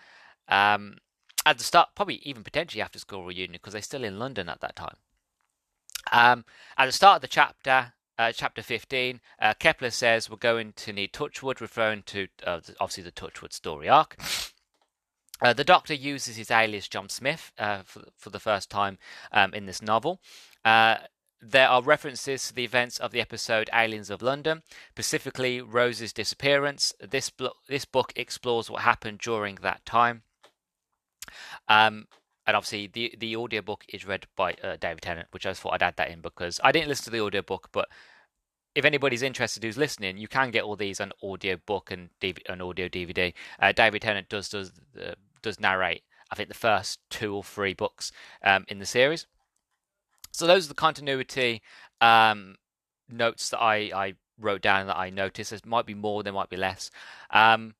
Um, 0.48 0.98
at 1.44 1.58
the 1.58 1.64
start, 1.64 1.90
probably 1.94 2.16
even 2.22 2.42
potentially 2.42 2.82
after 2.82 2.98
School 2.98 3.24
Reunion 3.24 3.52
because 3.52 3.72
they're 3.72 3.82
still 3.82 4.04
in 4.04 4.18
London 4.18 4.48
at 4.48 4.60
that 4.60 4.76
time. 4.76 4.96
Um, 6.12 6.44
at 6.78 6.86
the 6.86 6.92
start 6.92 7.16
of 7.16 7.22
the 7.22 7.28
chapter, 7.28 7.92
uh, 8.18 8.32
chapter 8.32 8.62
15, 8.62 9.20
uh, 9.40 9.54
Kepler 9.58 9.90
says 9.90 10.30
we're 10.30 10.36
going 10.36 10.72
to 10.74 10.92
need 10.92 11.12
Torchwood, 11.12 11.60
referring 11.60 12.02
to 12.06 12.28
uh, 12.44 12.60
obviously 12.80 13.02
the 13.02 13.12
Torchwood 13.12 13.52
story 13.52 13.88
arc. 13.88 14.16
Uh, 15.42 15.52
the 15.52 15.64
Doctor 15.64 15.92
uses 15.92 16.36
his 16.36 16.50
alias 16.50 16.88
John 16.88 17.10
Smith 17.10 17.52
uh, 17.58 17.82
for, 17.84 18.04
for 18.16 18.30
the 18.30 18.40
first 18.40 18.70
time 18.70 18.96
um, 19.32 19.52
in 19.52 19.66
this 19.66 19.82
novel. 19.82 20.18
Uh, 20.66 20.96
there 21.40 21.68
are 21.68 21.80
references 21.80 22.48
to 22.48 22.54
the 22.54 22.64
events 22.64 22.98
of 22.98 23.12
the 23.12 23.20
episode 23.20 23.70
Aliens 23.72 24.10
of 24.10 24.20
London, 24.20 24.62
specifically 24.90 25.60
Rose's 25.60 26.12
disappearance. 26.12 26.92
This, 27.00 27.30
this 27.68 27.84
book 27.84 28.12
explores 28.16 28.68
what 28.68 28.82
happened 28.82 29.20
during 29.20 29.58
that 29.62 29.86
time. 29.86 30.22
Um, 31.68 32.08
and 32.48 32.56
obviously, 32.56 32.88
the, 32.88 33.14
the 33.16 33.36
audiobook 33.36 33.84
is 33.88 34.04
read 34.04 34.26
by 34.34 34.54
uh, 34.54 34.76
David 34.80 35.02
Tennant, 35.02 35.28
which 35.30 35.46
I 35.46 35.50
just 35.50 35.60
thought 35.60 35.74
I'd 35.74 35.84
add 35.84 35.96
that 35.98 36.10
in 36.10 36.20
because 36.20 36.58
I 36.64 36.72
didn't 36.72 36.88
listen 36.88 37.04
to 37.04 37.10
the 37.10 37.20
audiobook, 37.20 37.68
but 37.70 37.88
if 38.74 38.84
anybody's 38.84 39.22
interested 39.22 39.62
who's 39.62 39.78
listening, 39.78 40.18
you 40.18 40.28
can 40.28 40.50
get 40.50 40.64
all 40.64 40.76
these 40.76 41.00
on 41.00 41.12
audiobook 41.22 41.92
and 41.92 42.10
DV- 42.20 42.48
an 42.48 42.60
audio 42.60 42.88
DVD. 42.88 43.32
Uh, 43.60 43.70
David 43.70 44.02
Tennant 44.02 44.28
does 44.28 44.48
does 44.48 44.72
uh, 45.00 45.14
does 45.42 45.60
narrate. 45.60 46.02
I 46.30 46.34
think 46.34 46.48
the 46.48 46.54
first 46.54 46.98
two 47.08 47.34
or 47.34 47.44
three 47.44 47.72
books 47.72 48.10
um, 48.42 48.64
in 48.68 48.80
the 48.80 48.86
series. 48.86 49.26
So 50.36 50.46
those 50.46 50.66
are 50.66 50.68
the 50.68 50.74
continuity 50.74 51.62
um, 52.02 52.56
notes 53.08 53.48
that 53.48 53.58
I, 53.58 53.90
I 53.94 54.14
wrote 54.38 54.60
down 54.60 54.86
that 54.86 54.98
I 54.98 55.08
noticed. 55.08 55.50
There 55.50 55.60
might 55.64 55.86
be 55.86 55.94
more, 55.94 56.22
there 56.22 56.32
might 56.32 56.50
be 56.50 56.58
less. 56.58 56.90
Um, 57.30 57.74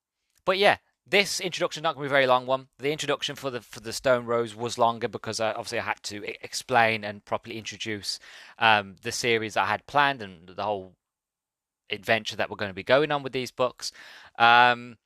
but 0.47 0.57
yeah, 0.57 0.79
this 1.07 1.39
introduction 1.39 1.83
not 1.83 1.97
going 1.97 2.07
to 2.07 2.09
be 2.09 2.15
a 2.15 2.17
very 2.17 2.27
long 2.27 2.47
one. 2.47 2.69
The 2.79 2.93
introduction 2.93 3.37
for 3.37 3.51
the 3.51 3.61
for 3.61 3.81
the 3.81 3.93
Stone 3.93 4.25
Rose 4.25 4.57
was 4.57 4.79
longer 4.79 5.07
because 5.07 5.39
I, 5.39 5.51
obviously 5.51 5.81
I 5.81 5.83
had 5.83 6.03
to 6.05 6.25
explain 6.43 7.05
and 7.05 7.23
properly 7.27 7.59
introduce 7.59 8.19
um, 8.59 8.97
the 9.03 9.13
series 9.13 9.59
I 9.59 9.67
had 9.67 9.87
planned 9.87 10.23
and 10.23 10.49
the 10.49 10.63
whole 10.63 10.95
adventure 11.91 12.37
that 12.37 12.49
we're 12.49 12.57
going 12.57 12.71
to 12.71 12.75
be 12.75 12.83
going 12.83 13.13
on 13.13 13.23
with 13.23 13.35
these 13.35 13.51
books. 13.51 13.93
Um, 14.39 14.97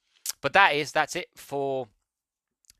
but 0.40 0.52
that 0.52 0.76
is 0.76 0.92
that's 0.92 1.16
it 1.16 1.30
for 1.34 1.88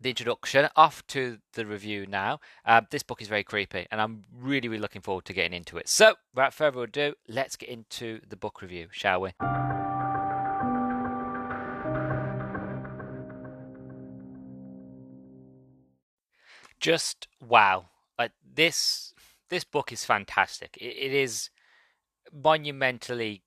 the 0.01 0.11
introduction. 0.11 0.69
Off 0.77 1.07
to 1.09 1.39
the 1.53 1.67
review 1.67 2.07
now. 2.07 2.41
Uh, 2.65 2.81
this 2.91 3.03
book 3.03 3.21
is 3.21 3.29
very 3.29 3.45
creepy, 3.45 3.87
and 3.91 4.01
I'm 4.01 4.25
really, 4.35 4.69
really 4.69 4.81
looking 4.81 5.03
forward 5.03 5.25
to 5.27 5.33
getting 5.33 5.53
into 5.53 5.77
it. 5.77 5.89
So, 5.89 6.15
without 6.35 6.55
further 6.55 6.83
ado, 6.83 7.15
let's 7.29 7.57
get 7.57 7.69
into 7.69 8.21
the 8.27 8.37
book 8.37 8.63
review, 8.63 8.89
shall 8.91 9.21
we? 9.21 9.31
Just 16.81 17.29
wow! 17.47 17.87
Like 18.19 18.33
this, 18.55 19.13
this 19.51 19.65
book 19.65 19.93
is 19.93 20.05
fantastic. 20.05 20.79
it, 20.81 20.97
it 20.97 21.13
is 21.13 21.51
monumentally 22.33 23.43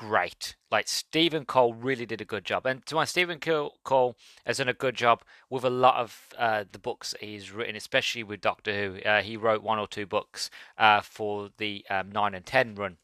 great. 0.00 0.56
Like 0.70 0.88
Stephen 0.88 1.44
Cole 1.44 1.74
really 1.74 2.06
did 2.06 2.22
a 2.22 2.24
good 2.24 2.46
job, 2.46 2.64
and 2.64 2.84
to 2.86 2.94
my 2.94 3.04
Stephen 3.04 3.38
Cole 3.38 4.16
has 4.46 4.56
done 4.56 4.68
a 4.68 4.72
good 4.72 4.94
job 4.94 5.22
with 5.50 5.62
a 5.62 5.68
lot 5.68 5.96
of 5.96 6.28
uh, 6.38 6.64
the 6.72 6.78
books 6.78 7.14
he's 7.20 7.52
written, 7.52 7.76
especially 7.76 8.22
with 8.22 8.40
Doctor 8.40 8.72
Who. 8.72 9.00
Uh, 9.06 9.20
he 9.20 9.36
wrote 9.36 9.62
one 9.62 9.78
or 9.78 9.86
two 9.86 10.06
books 10.06 10.48
uh, 10.78 11.02
for 11.02 11.50
the 11.58 11.84
um, 11.90 12.10
nine 12.10 12.34
and 12.34 12.46
ten 12.46 12.74
run, 12.74 12.96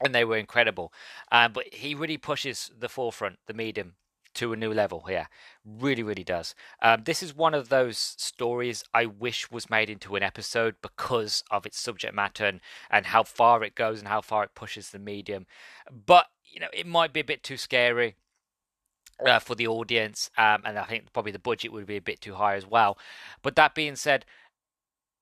and 0.00 0.14
they 0.14 0.24
were 0.24 0.36
incredible. 0.36 0.92
Um, 1.32 1.52
but 1.52 1.74
he 1.74 1.92
really 1.92 2.18
pushes 2.18 2.70
the 2.78 2.88
forefront, 2.88 3.40
the 3.48 3.54
medium, 3.54 3.94
to 4.36 4.52
a 4.52 4.56
new 4.56 4.72
level 4.72 5.04
here. 5.08 5.28
Really, 5.64 6.02
really 6.02 6.24
does. 6.24 6.54
Um, 6.80 7.02
this 7.04 7.22
is 7.22 7.34
one 7.34 7.54
of 7.54 7.68
those 7.68 7.98
stories 7.98 8.84
I 8.94 9.06
wish 9.06 9.50
was 9.50 9.68
made 9.68 9.90
into 9.90 10.16
an 10.16 10.22
episode 10.22 10.76
because 10.80 11.44
of 11.50 11.66
its 11.66 11.78
subject 11.78 12.14
matter 12.14 12.46
and, 12.46 12.60
and 12.90 13.06
how 13.06 13.22
far 13.24 13.64
it 13.64 13.74
goes 13.74 13.98
and 13.98 14.08
how 14.08 14.20
far 14.20 14.44
it 14.44 14.54
pushes 14.54 14.90
the 14.90 14.98
medium. 14.98 15.46
But, 15.90 16.26
you 16.44 16.60
know, 16.60 16.68
it 16.72 16.86
might 16.86 17.12
be 17.12 17.20
a 17.20 17.24
bit 17.24 17.42
too 17.42 17.56
scary. 17.56 18.14
Uh, 19.24 19.38
for 19.38 19.54
the 19.54 19.66
audience, 19.66 20.30
um, 20.36 20.60
and 20.66 20.78
I 20.78 20.84
think 20.84 21.10
probably 21.10 21.32
the 21.32 21.38
budget 21.38 21.72
would 21.72 21.86
be 21.86 21.96
a 21.96 22.02
bit 22.02 22.20
too 22.20 22.34
high 22.34 22.54
as 22.54 22.66
well. 22.66 22.98
But 23.40 23.56
that 23.56 23.74
being 23.74 23.96
said, 23.96 24.26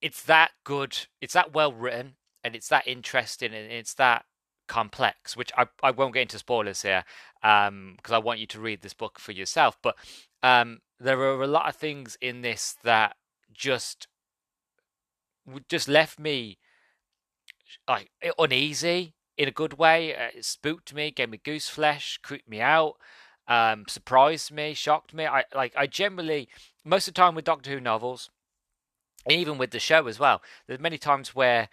it's 0.03 0.21
that 0.25 0.51
good, 0.65 1.07
it's 1.21 1.35
that 1.35 1.55
well 1.55 1.73
written, 1.73 2.17
and 2.43 2.57
it's 2.57 2.67
that 2.71 2.89
interesting, 2.89 3.55
and 3.55 3.71
it's 3.71 3.95
that 3.95 4.25
complex, 4.67 5.37
which 5.37 5.53
I, 5.57 5.67
I 5.83 5.91
won't 5.91 6.15
get 6.15 6.23
into 6.23 6.39
spoilers 6.39 6.83
here 6.83 7.05
um 7.43 7.95
because 7.97 8.13
um, 8.13 8.17
I 8.17 8.19
want 8.19 8.41
you 8.41 8.47
to 8.47 8.61
read 8.61 8.81
this 8.81 8.95
book 8.95 9.19
for 9.19 9.33
yourself. 9.33 9.77
But 9.83 9.97
um, 10.43 10.81
there 10.99 11.19
are 11.21 11.43
a 11.43 11.47
lot 11.47 11.69
of 11.69 11.77
things 11.77 12.17
in 12.21 12.43
this 12.43 12.77
that 12.85 13.17
just 13.53 14.09
just 15.69 15.89
left 15.89 16.19
me 16.19 16.59
like 17.89 18.11
uneasy 18.39 19.15
in 19.37 19.49
a 19.49 19.53
good 19.53 19.79
way. 19.79 20.15
Uh, 20.15 20.31
it 20.35 20.45
spooked 20.45 20.95
me, 20.95 21.11
gave 21.11 21.31
me 21.31 21.41
goose 21.43 21.69
flesh, 21.69 22.19
creeped 22.23 22.49
me 22.49 22.61
out, 22.61 22.95
um, 23.49 23.85
surprised 23.89 24.53
me, 24.53 24.75
shocked 24.75 25.13
me. 25.13 25.27
I 25.27 25.45
like 25.55 25.75
I 25.77 25.87
generally 25.87 26.49
most 26.85 27.09
of 27.09 27.15
the 27.15 27.21
time 27.21 27.35
with 27.35 27.45
Doctor 27.45 27.71
Who 27.71 27.81
novels, 27.81 28.31
even 29.29 29.59
with 29.59 29.71
the 29.71 29.81
show 29.81 30.07
as 30.07 30.19
well. 30.19 30.43
There's 30.67 30.81
many 30.81 30.99
times 30.99 31.35
where 31.35 31.69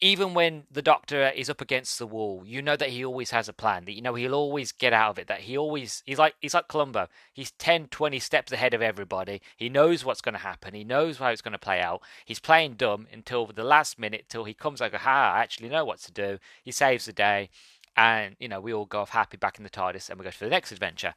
even 0.00 0.34
when 0.34 0.64
the 0.70 0.82
doctor 0.82 1.28
is 1.28 1.48
up 1.48 1.60
against 1.60 1.98
the 1.98 2.06
wall, 2.06 2.42
you 2.44 2.60
know 2.60 2.76
that 2.76 2.90
he 2.90 3.04
always 3.04 3.30
has 3.30 3.48
a 3.48 3.52
plan, 3.52 3.84
that 3.84 3.92
you 3.92 4.02
know 4.02 4.14
he'll 4.14 4.34
always 4.34 4.72
get 4.72 4.92
out 4.92 5.10
of 5.10 5.18
it, 5.18 5.28
that 5.28 5.42
he 5.42 5.56
always 5.56 6.02
he's 6.04 6.18
like 6.18 6.34
he's 6.40 6.54
like 6.54 6.68
Columbo. 6.68 7.08
He's 7.32 7.52
10, 7.52 7.88
20 7.88 8.18
steps 8.18 8.52
ahead 8.52 8.74
of 8.74 8.82
everybody. 8.82 9.40
He 9.56 9.68
knows 9.68 10.04
what's 10.04 10.20
going 10.20 10.34
to 10.34 10.40
happen. 10.40 10.74
He 10.74 10.84
knows 10.84 11.18
how 11.18 11.28
it's 11.28 11.42
going 11.42 11.52
to 11.52 11.58
play 11.58 11.80
out. 11.80 12.02
He's 12.24 12.40
playing 12.40 12.74
dumb 12.74 13.06
until 13.12 13.46
the 13.46 13.64
last 13.64 13.98
minute 13.98 14.26
till 14.28 14.44
he 14.44 14.54
comes 14.54 14.80
like, 14.80 14.94
"Ha, 14.94 15.34
I 15.36 15.40
actually 15.40 15.68
know 15.68 15.84
what 15.84 16.00
to 16.00 16.12
do." 16.12 16.38
He 16.62 16.72
saves 16.72 17.04
the 17.04 17.12
day. 17.12 17.50
And 17.96 18.34
you 18.40 18.48
know 18.48 18.60
we 18.60 18.74
all 18.74 18.86
go 18.86 19.02
off 19.02 19.10
happy 19.10 19.36
back 19.36 19.56
in 19.56 19.62
the 19.62 19.70
TARDIS, 19.70 20.10
and 20.10 20.18
we 20.18 20.24
go 20.24 20.32
for 20.32 20.44
the 20.44 20.50
next 20.50 20.72
adventure. 20.72 21.14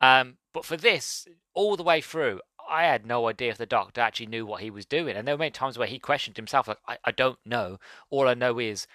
Um, 0.00 0.36
but 0.52 0.64
for 0.64 0.76
this, 0.76 1.26
all 1.54 1.76
the 1.76 1.82
way 1.82 2.00
through, 2.00 2.40
I 2.70 2.84
had 2.84 3.04
no 3.04 3.28
idea 3.28 3.50
if 3.50 3.58
the 3.58 3.66
doctor 3.66 4.00
actually 4.00 4.26
knew 4.26 4.46
what 4.46 4.62
he 4.62 4.70
was 4.70 4.86
doing. 4.86 5.16
And 5.16 5.26
there 5.26 5.34
were 5.34 5.40
many 5.40 5.50
times 5.50 5.76
where 5.76 5.88
he 5.88 5.98
questioned 5.98 6.36
himself, 6.36 6.68
like, 6.68 6.78
I, 6.86 6.98
I 7.04 7.10
don't 7.10 7.38
know. 7.44 7.78
All 8.10 8.28
I 8.28 8.34
know 8.34 8.58
is 8.58 8.86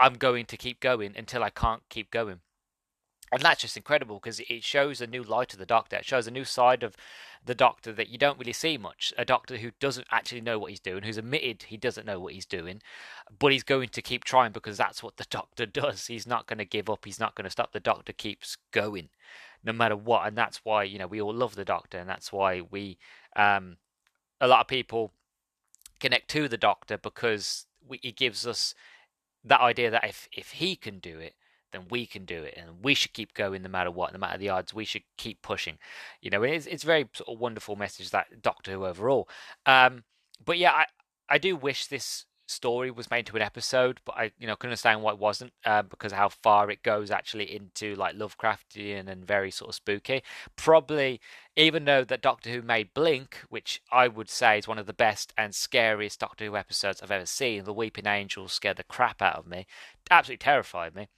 I'm 0.00 0.14
going 0.14 0.46
to 0.46 0.56
keep 0.56 0.80
going 0.80 1.14
until 1.16 1.44
I 1.44 1.50
can't 1.50 1.82
keep 1.90 2.10
going. 2.10 2.40
And 3.30 3.42
that's 3.42 3.60
just 3.60 3.76
incredible 3.76 4.16
because 4.16 4.40
it 4.40 4.64
shows 4.64 5.00
a 5.00 5.06
new 5.06 5.22
light 5.22 5.52
of 5.52 5.58
the 5.58 5.66
doctor. 5.66 5.96
It 5.96 6.04
shows 6.04 6.26
a 6.26 6.30
new 6.30 6.44
side 6.44 6.82
of 6.82 6.96
the 7.44 7.54
doctor 7.54 7.92
that 7.92 8.08
you 8.08 8.18
don't 8.18 8.38
really 8.38 8.52
see 8.52 8.76
much. 8.78 9.12
A 9.16 9.24
doctor 9.24 9.58
who 9.58 9.70
doesn't 9.80 10.06
actually 10.10 10.40
know 10.40 10.58
what 10.58 10.70
he's 10.70 10.80
doing, 10.80 11.02
who's 11.02 11.18
admitted 11.18 11.64
he 11.64 11.76
doesn't 11.76 12.06
know 12.06 12.18
what 12.18 12.32
he's 12.32 12.46
doing, 12.46 12.82
but 13.38 13.52
he's 13.52 13.62
going 13.62 13.88
to 13.90 14.02
keep 14.02 14.24
trying 14.24 14.52
because 14.52 14.76
that's 14.76 15.02
what 15.02 15.16
the 15.16 15.26
doctor 15.30 15.66
does. 15.66 16.06
He's 16.06 16.26
not 16.26 16.46
going 16.46 16.58
to 16.58 16.64
give 16.64 16.88
up. 16.88 17.04
He's 17.04 17.20
not 17.20 17.34
going 17.34 17.44
to 17.44 17.50
stop. 17.50 17.72
The 17.72 17.80
doctor 17.80 18.12
keeps 18.12 18.56
going 18.70 19.10
no 19.64 19.72
matter 19.72 19.96
what. 19.96 20.26
And 20.26 20.36
that's 20.36 20.64
why, 20.64 20.84
you 20.84 20.98
know, 20.98 21.06
we 21.06 21.20
all 21.20 21.34
love 21.34 21.54
the 21.54 21.64
doctor. 21.64 21.98
And 21.98 22.08
that's 22.08 22.32
why 22.32 22.60
we, 22.60 22.98
um, 23.36 23.76
a 24.40 24.48
lot 24.48 24.60
of 24.60 24.68
people 24.68 25.12
connect 26.00 26.28
to 26.30 26.48
the 26.48 26.56
doctor 26.56 26.96
because 26.96 27.66
we, 27.86 27.98
he 28.02 28.12
gives 28.12 28.46
us 28.46 28.74
that 29.44 29.60
idea 29.60 29.90
that 29.90 30.04
if, 30.04 30.28
if 30.32 30.52
he 30.52 30.76
can 30.76 30.98
do 30.98 31.18
it, 31.18 31.34
then 31.72 31.86
we 31.90 32.06
can 32.06 32.24
do 32.24 32.42
it, 32.42 32.54
and 32.56 32.82
we 32.82 32.94
should 32.94 33.12
keep 33.12 33.34
going 33.34 33.62
no 33.62 33.68
matter 33.68 33.90
what, 33.90 34.12
no 34.12 34.18
matter 34.18 34.38
the 34.38 34.48
odds. 34.48 34.74
We 34.74 34.84
should 34.84 35.02
keep 35.16 35.42
pushing. 35.42 35.78
You 36.20 36.30
know, 36.30 36.42
it's 36.42 36.66
it's 36.66 36.84
very 36.84 37.08
sort 37.14 37.28
of 37.28 37.40
wonderful 37.40 37.76
message 37.76 38.10
that 38.10 38.42
Doctor 38.42 38.72
Who 38.72 38.86
overall. 38.86 39.28
Um, 39.66 40.04
but 40.44 40.58
yeah, 40.58 40.72
I 40.72 40.86
I 41.28 41.38
do 41.38 41.56
wish 41.56 41.86
this 41.86 42.26
story 42.48 42.90
was 42.90 43.10
made 43.10 43.20
into 43.20 43.36
an 43.36 43.42
episode, 43.42 44.00
but 44.04 44.16
I 44.16 44.32
you 44.38 44.46
know 44.46 44.56
can 44.56 44.68
understand 44.68 45.02
why 45.02 45.12
it 45.12 45.18
wasn't 45.18 45.52
uh, 45.64 45.82
because 45.82 46.12
how 46.12 46.28
far 46.28 46.70
it 46.70 46.82
goes 46.82 47.10
actually 47.10 47.54
into 47.54 47.94
like 47.94 48.16
Lovecraftian 48.16 49.08
and 49.08 49.26
very 49.26 49.50
sort 49.50 49.70
of 49.70 49.74
spooky. 49.74 50.22
Probably 50.56 51.20
even 51.56 51.84
though 51.84 52.04
that 52.04 52.22
Doctor 52.22 52.50
Who 52.50 52.62
made 52.62 52.94
Blink, 52.94 53.38
which 53.48 53.82
I 53.92 54.08
would 54.08 54.30
say 54.30 54.58
is 54.58 54.68
one 54.68 54.78
of 54.78 54.86
the 54.86 54.92
best 54.92 55.32
and 55.36 55.54
scariest 55.54 56.20
Doctor 56.20 56.46
Who 56.46 56.56
episodes 56.56 57.02
I've 57.02 57.10
ever 57.10 57.26
seen. 57.26 57.64
The 57.64 57.72
Weeping 57.72 58.06
Angels 58.06 58.52
scared 58.52 58.78
the 58.78 58.84
crap 58.84 59.20
out 59.22 59.36
of 59.36 59.46
me, 59.46 59.66
absolutely 60.10 60.38
terrified 60.38 60.94
me. 60.94 61.08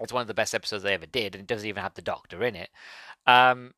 It's 0.00 0.12
one 0.12 0.22
of 0.22 0.28
the 0.28 0.34
best 0.34 0.54
episodes 0.54 0.82
they 0.82 0.94
ever 0.94 1.06
did, 1.06 1.34
and 1.34 1.42
it 1.42 1.46
doesn't 1.46 1.68
even 1.68 1.82
have 1.82 1.94
the 1.94 2.02
Doctor 2.02 2.42
in 2.42 2.56
it. 2.56 2.70
Um, 3.26 3.74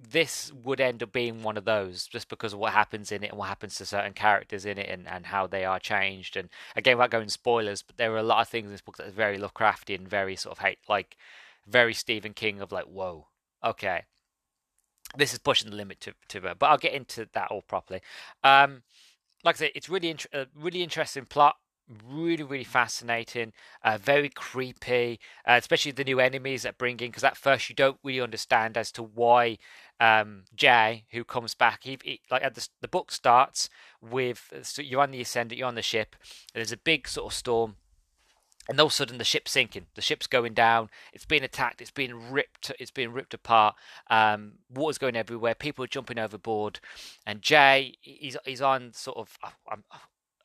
this 0.00 0.52
would 0.52 0.80
end 0.80 1.02
up 1.02 1.10
being 1.12 1.42
one 1.42 1.56
of 1.56 1.64
those 1.64 2.06
just 2.06 2.28
because 2.28 2.52
of 2.52 2.60
what 2.60 2.72
happens 2.72 3.10
in 3.10 3.24
it 3.24 3.30
and 3.30 3.38
what 3.38 3.48
happens 3.48 3.74
to 3.76 3.84
certain 3.84 4.12
characters 4.12 4.64
in 4.64 4.78
it 4.78 4.88
and, 4.88 5.08
and 5.08 5.26
how 5.26 5.46
they 5.46 5.64
are 5.64 5.80
changed. 5.80 6.36
And 6.36 6.48
again, 6.76 6.96
without 6.96 7.10
going 7.10 7.28
spoilers, 7.28 7.82
but 7.82 7.96
there 7.96 8.12
are 8.12 8.18
a 8.18 8.22
lot 8.22 8.40
of 8.40 8.48
things 8.48 8.66
in 8.66 8.72
this 8.72 8.80
book 8.80 8.96
that 8.98 9.08
are 9.08 9.12
very 9.12 9.38
Lovecraftian, 9.38 10.06
very 10.06 10.36
sort 10.36 10.56
of 10.56 10.64
hate, 10.64 10.78
like 10.88 11.16
very 11.66 11.94
Stephen 11.94 12.32
King 12.32 12.60
of 12.60 12.70
like, 12.70 12.84
whoa, 12.84 13.26
okay, 13.64 14.04
this 15.16 15.32
is 15.32 15.40
pushing 15.40 15.70
the 15.70 15.76
limit 15.76 16.00
to 16.00 16.14
to. 16.28 16.40
But 16.40 16.66
I'll 16.66 16.78
get 16.78 16.92
into 16.92 17.28
that 17.32 17.50
all 17.50 17.62
properly. 17.62 18.00
Um, 18.44 18.82
like 19.44 19.56
I 19.56 19.58
say, 19.58 19.72
it's 19.74 19.88
really 19.88 20.10
int- 20.10 20.26
a 20.32 20.46
really 20.54 20.82
interesting 20.82 21.24
plot 21.24 21.56
really 22.06 22.42
really 22.42 22.64
fascinating 22.64 23.52
uh, 23.82 23.98
very 24.00 24.28
creepy 24.28 25.18
uh, 25.46 25.56
especially 25.58 25.92
the 25.92 26.04
new 26.04 26.20
enemies 26.20 26.62
that 26.62 26.78
bring 26.78 26.98
in 27.00 27.08
because 27.08 27.24
at 27.24 27.36
first 27.36 27.68
you 27.68 27.74
don't 27.74 27.98
really 28.02 28.20
understand 28.20 28.76
as 28.76 28.92
to 28.92 29.02
why 29.02 29.58
um, 30.00 30.44
jay 30.54 31.04
who 31.12 31.24
comes 31.24 31.54
back 31.54 31.80
he, 31.82 31.98
he 32.04 32.20
like 32.30 32.44
at 32.44 32.54
the, 32.54 32.68
the 32.80 32.88
book 32.88 33.10
starts 33.10 33.68
with 34.00 34.52
so 34.62 34.82
you're 34.82 35.00
on 35.00 35.10
the 35.10 35.20
ascendant 35.20 35.58
you're 35.58 35.68
on 35.68 35.74
the 35.74 35.82
ship 35.82 36.14
there's 36.54 36.72
a 36.72 36.76
big 36.76 37.08
sort 37.08 37.32
of 37.32 37.36
storm 37.36 37.76
and 38.68 38.78
all 38.78 38.86
of 38.86 38.92
a 38.92 38.94
sudden 38.94 39.18
the 39.18 39.24
ship's 39.24 39.50
sinking 39.50 39.86
the 39.94 40.02
ship's 40.02 40.26
going 40.26 40.52
down 40.52 40.90
it's 41.12 41.24
being 41.24 41.42
attacked 41.42 41.80
it's 41.80 41.90
being 41.90 42.30
ripped 42.30 42.70
it's 42.78 42.90
being 42.90 43.12
ripped 43.12 43.34
apart 43.34 43.74
um, 44.10 44.52
water's 44.72 44.98
going 44.98 45.16
everywhere 45.16 45.54
people 45.54 45.84
are 45.84 45.88
jumping 45.88 46.18
overboard 46.18 46.78
and 47.26 47.42
jay 47.42 47.94
he's, 48.00 48.36
he's 48.44 48.62
on 48.62 48.92
sort 48.92 49.16
of 49.16 49.38
I'm, 49.70 49.84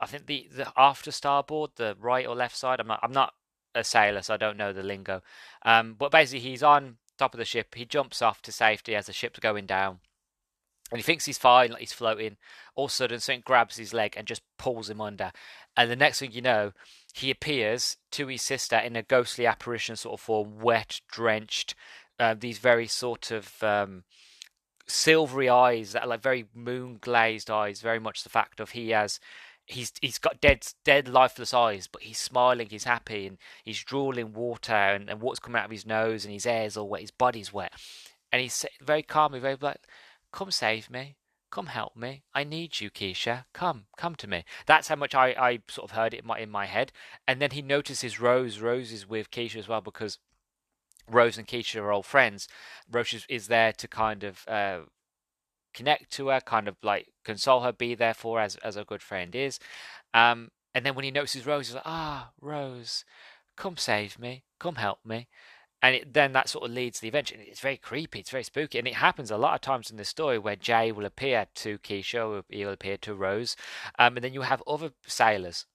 I 0.04 0.06
think 0.06 0.28
the 0.28 0.48
the 0.52 0.72
after 0.78 1.12
starboard, 1.12 1.72
the 1.76 1.96
right 2.00 2.28
or 2.28 2.36
left 2.36 2.56
side. 2.56 2.80
I'm 2.80 2.88
not 2.88 3.00
I'm 3.02 3.14
not 3.14 3.34
a 3.76 3.84
sailor, 3.84 4.22
so 4.22 4.34
I 4.34 4.38
don't 4.38 4.58
know 4.58 4.74
the 4.74 4.84
lingo. 4.84 5.22
Um, 5.64 5.96
but 5.98 6.12
basically, 6.12 6.42
he's 6.42 6.64
on 6.64 6.98
top 7.18 7.34
of 7.34 7.38
the 7.38 7.46
ship. 7.46 7.76
He 7.76 7.86
jumps 7.86 8.22
off 8.22 8.42
to 8.44 8.52
safety 8.52 8.96
as 8.96 9.08
the 9.08 9.14
ship's 9.14 9.40
going 9.40 9.66
down, 9.66 10.00
and 10.92 11.00
he 11.00 11.04
thinks 11.04 11.26
he's 11.26 11.38
fine, 11.38 11.72
like 11.72 11.80
he's 11.80 11.94
floating. 11.94 12.38
All 12.76 12.86
of 12.86 12.92
a 12.92 12.94
sudden, 12.94 13.20
something 13.20 13.44
grabs 13.46 13.78
his 13.78 13.94
leg 13.94 14.14
and 14.18 14.28
just 14.28 14.42
pulls 14.58 14.90
him 14.90 15.02
under. 15.02 15.32
And 15.76 15.90
the 15.90 15.96
next 15.96 16.20
thing 16.20 16.32
you 16.32 16.42
know, 16.42 16.74
he 17.14 17.32
appears 17.32 17.98
to 18.12 18.28
his 18.28 18.42
sister 18.42 18.78
in 18.78 18.96
a 18.96 19.04
ghostly 19.04 19.46
apparition 19.46 19.96
sort 19.96 20.20
of 20.20 20.24
form, 20.24 20.60
wet, 20.60 21.02
drenched. 21.10 21.76
Uh, 22.20 22.36
these 22.40 22.60
very 22.60 22.86
sort 22.88 23.32
of 23.32 23.64
um, 23.64 24.04
silvery 24.88 25.50
eyes 25.50 25.94
that 25.94 26.04
are 26.04 26.08
like 26.08 26.22
very 26.22 26.46
moon 26.54 27.00
glazed 27.02 27.50
eyes. 27.50 27.82
Very 27.82 28.00
much 28.00 28.24
the 28.24 28.30
fact 28.30 28.60
of 28.60 28.72
he 28.72 28.90
has 28.90 29.20
he's 29.66 29.94
he's 30.02 30.20
got 30.20 30.42
dead 30.42 30.66
dead 30.84 31.08
lifeless 31.08 31.54
eyes, 31.54 31.88
but 31.88 32.04
he's 32.04 32.18
smiling, 32.18 32.68
he's 32.70 32.84
happy, 32.84 33.28
and 33.28 33.38
he's 33.64 33.84
drooling 33.84 34.34
water, 34.34 34.74
and, 34.74 35.10
and 35.10 35.22
water's 35.22 35.40
coming 35.40 35.60
out 35.60 35.66
of 35.66 35.72
his 35.72 35.86
nose, 35.86 36.26
and 36.26 36.34
his 36.34 36.46
hair's 36.46 36.78
all 36.78 36.90
wet, 36.90 37.02
his 37.02 37.12
body's 37.12 37.54
wet, 37.54 37.74
and 38.32 38.42
he's 38.42 38.66
very 38.82 39.04
calmly, 39.04 39.40
very 39.40 39.58
like, 39.60 39.82
"Come 40.32 40.52
save 40.52 40.90
me, 40.90 41.16
come 41.52 41.68
help 41.68 41.96
me, 41.96 42.24
I 42.34 42.44
need 42.44 42.82
you, 42.82 42.90
Keisha, 42.90 43.46
come, 43.54 43.86
come 43.98 44.16
to 44.16 44.28
me." 44.28 44.44
That's 44.66 44.88
how 44.88 44.96
much 44.96 45.16
I, 45.16 45.30
I 45.30 45.60
sort 45.70 45.90
of 45.92 45.96
heard 45.96 46.14
it 46.14 46.22
in 46.22 46.28
my 46.28 46.40
in 46.40 46.50
my 46.50 46.66
head, 46.66 46.92
and 47.28 47.42
then 47.42 47.52
he 47.52 47.62
notices 47.62 48.20
Rose. 48.20 48.60
Rose 48.60 48.92
is 48.92 49.08
with 49.08 49.32
Keisha 49.32 49.58
as 49.58 49.68
well 49.68 49.82
because 49.82 50.20
Rose 51.10 51.38
and 51.38 51.48
Keisha 51.48 51.82
are 51.82 51.92
old 51.92 52.06
friends. 52.06 52.48
Rose 52.90 53.14
is, 53.14 53.26
is 53.30 53.48
there 53.48 53.74
to 53.74 53.88
kind 53.88 54.24
of 54.24 54.48
uh, 54.48 54.80
connect 55.74 56.12
to 56.12 56.28
her, 56.28 56.40
kind 56.42 56.68
of 56.68 56.76
like 56.84 57.08
console 57.24 57.62
her, 57.62 57.72
be 57.72 57.96
there 57.96 58.14
for 58.14 58.38
her 58.38 58.44
as 58.44 58.56
as 58.58 58.76
a 58.78 58.84
good 58.84 59.02
friend 59.02 59.36
is. 59.36 59.60
Um, 60.14 60.52
and 60.76 60.86
then 60.86 60.96
when 60.96 61.06
he 61.06 61.12
notices 61.12 61.46
Rose, 61.46 61.68
he's 61.68 61.76
like, 61.76 61.84
"Ah, 61.86 62.32
Rose, 62.42 63.06
come 63.56 63.78
save 63.78 64.20
me, 64.20 64.44
come 64.60 64.76
help 64.76 65.00
me." 65.06 65.28
And 65.82 65.96
it, 65.96 66.14
then 66.14 66.32
that 66.34 66.48
sort 66.48 66.64
of 66.66 66.72
leads 66.72 66.98
to 66.98 67.02
the 67.02 67.10
adventure. 67.10 67.36
It's 67.40 67.60
very 67.60 67.76
creepy, 67.78 68.20
it's 68.20 68.30
very 68.30 68.44
spooky, 68.44 68.80
and 68.80 68.88
it 68.88 68.96
happens 68.96 69.30
a 69.30 69.38
lot 69.38 69.54
of 69.56 69.62
times 69.62 69.92
in 69.92 69.98
the 69.98 70.06
story 70.06 70.40
where 70.40 70.56
Jay 70.56 70.92
will 70.94 71.06
appear 71.06 71.48
to 71.56 71.78
Keisha, 71.80 72.44
he 72.50 72.66
will 72.66 72.74
appear 72.74 72.98
to 72.98 73.14
Rose, 73.14 73.58
um, 74.00 74.16
and 74.16 74.24
then 74.24 74.34
you 74.34 74.42
have 74.44 74.64
other 74.66 74.92
sailors, 75.06 75.66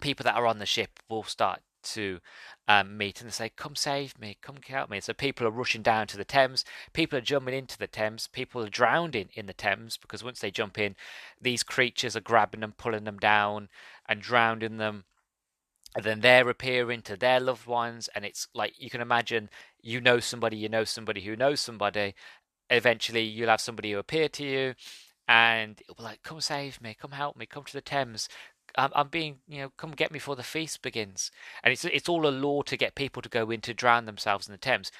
people 0.00 0.24
that 0.24 0.36
are 0.36 0.46
on 0.46 0.58
the 0.58 0.66
ship 0.66 1.00
will 1.08 1.22
start 1.22 1.60
to 1.94 2.20
um, 2.68 2.96
meet 2.98 3.20
and 3.22 3.32
say, 3.32 3.50
"Come 3.50 3.74
save 3.76 4.18
me, 4.18 4.36
come 4.42 4.56
help 4.66 4.90
me." 4.90 5.00
So 5.00 5.12
people 5.14 5.46
are 5.46 5.50
rushing 5.50 5.82
down 5.82 6.06
to 6.08 6.16
the 6.16 6.24
Thames. 6.24 6.64
People 6.92 7.18
are 7.18 7.22
jumping 7.22 7.54
into 7.54 7.78
the 7.78 7.86
Thames. 7.86 8.28
People 8.28 8.62
are 8.64 8.68
drowning 8.68 9.30
in 9.34 9.46
the 9.46 9.52
Thames 9.54 9.96
because 9.96 10.24
once 10.24 10.40
they 10.40 10.50
jump 10.50 10.78
in, 10.78 10.96
these 11.40 11.62
creatures 11.62 12.16
are 12.16 12.20
grabbing 12.20 12.60
them, 12.60 12.74
pulling 12.76 13.04
them 13.04 13.18
down, 13.18 13.68
and 14.08 14.20
drowning 14.22 14.78
them. 14.78 15.04
and 15.94 16.04
then 16.04 16.20
they're 16.20 16.48
appearing 16.48 17.02
to 17.02 17.16
their 17.16 17.40
loved 17.40 17.66
ones 17.66 18.08
and 18.14 18.24
it's 18.24 18.48
like 18.54 18.74
you 18.78 18.90
can 18.90 19.00
imagine 19.00 19.48
you 19.80 20.00
know 20.00 20.20
somebody 20.20 20.56
you 20.56 20.68
know 20.68 20.84
somebody 20.84 21.22
who 21.22 21.36
knows 21.36 21.60
somebody 21.60 22.14
eventually 22.70 23.22
you'll 23.22 23.48
have 23.48 23.60
somebody 23.60 23.92
who 23.92 23.98
appear 23.98 24.28
to 24.28 24.44
you 24.44 24.74
and 25.28 25.80
it'll 25.80 25.94
be 25.94 26.02
like 26.02 26.22
come 26.22 26.40
save 26.40 26.80
me 26.80 26.96
come 27.00 27.12
help 27.12 27.36
me 27.36 27.46
come 27.46 27.64
to 27.64 27.72
the 27.72 27.80
thames 27.80 28.28
I'm, 28.76 28.90
I'm 28.94 29.08
being 29.08 29.38
you 29.48 29.60
know 29.60 29.72
come 29.76 29.92
get 29.92 30.10
me 30.10 30.16
before 30.16 30.36
the 30.36 30.42
feast 30.42 30.82
begins. 30.82 31.30
And 31.62 31.72
it's 31.72 31.84
it's 31.84 32.08
all 32.08 32.26
a 32.26 32.30
law 32.30 32.62
to 32.62 32.76
get 32.76 32.94
people 32.94 33.22
to 33.22 33.28
go 33.28 33.50
in 33.50 33.60
to 33.62 33.74
drown 33.74 34.06
themselves 34.06 34.46
in 34.46 34.52
the 34.52 34.58
thames. 34.58 34.90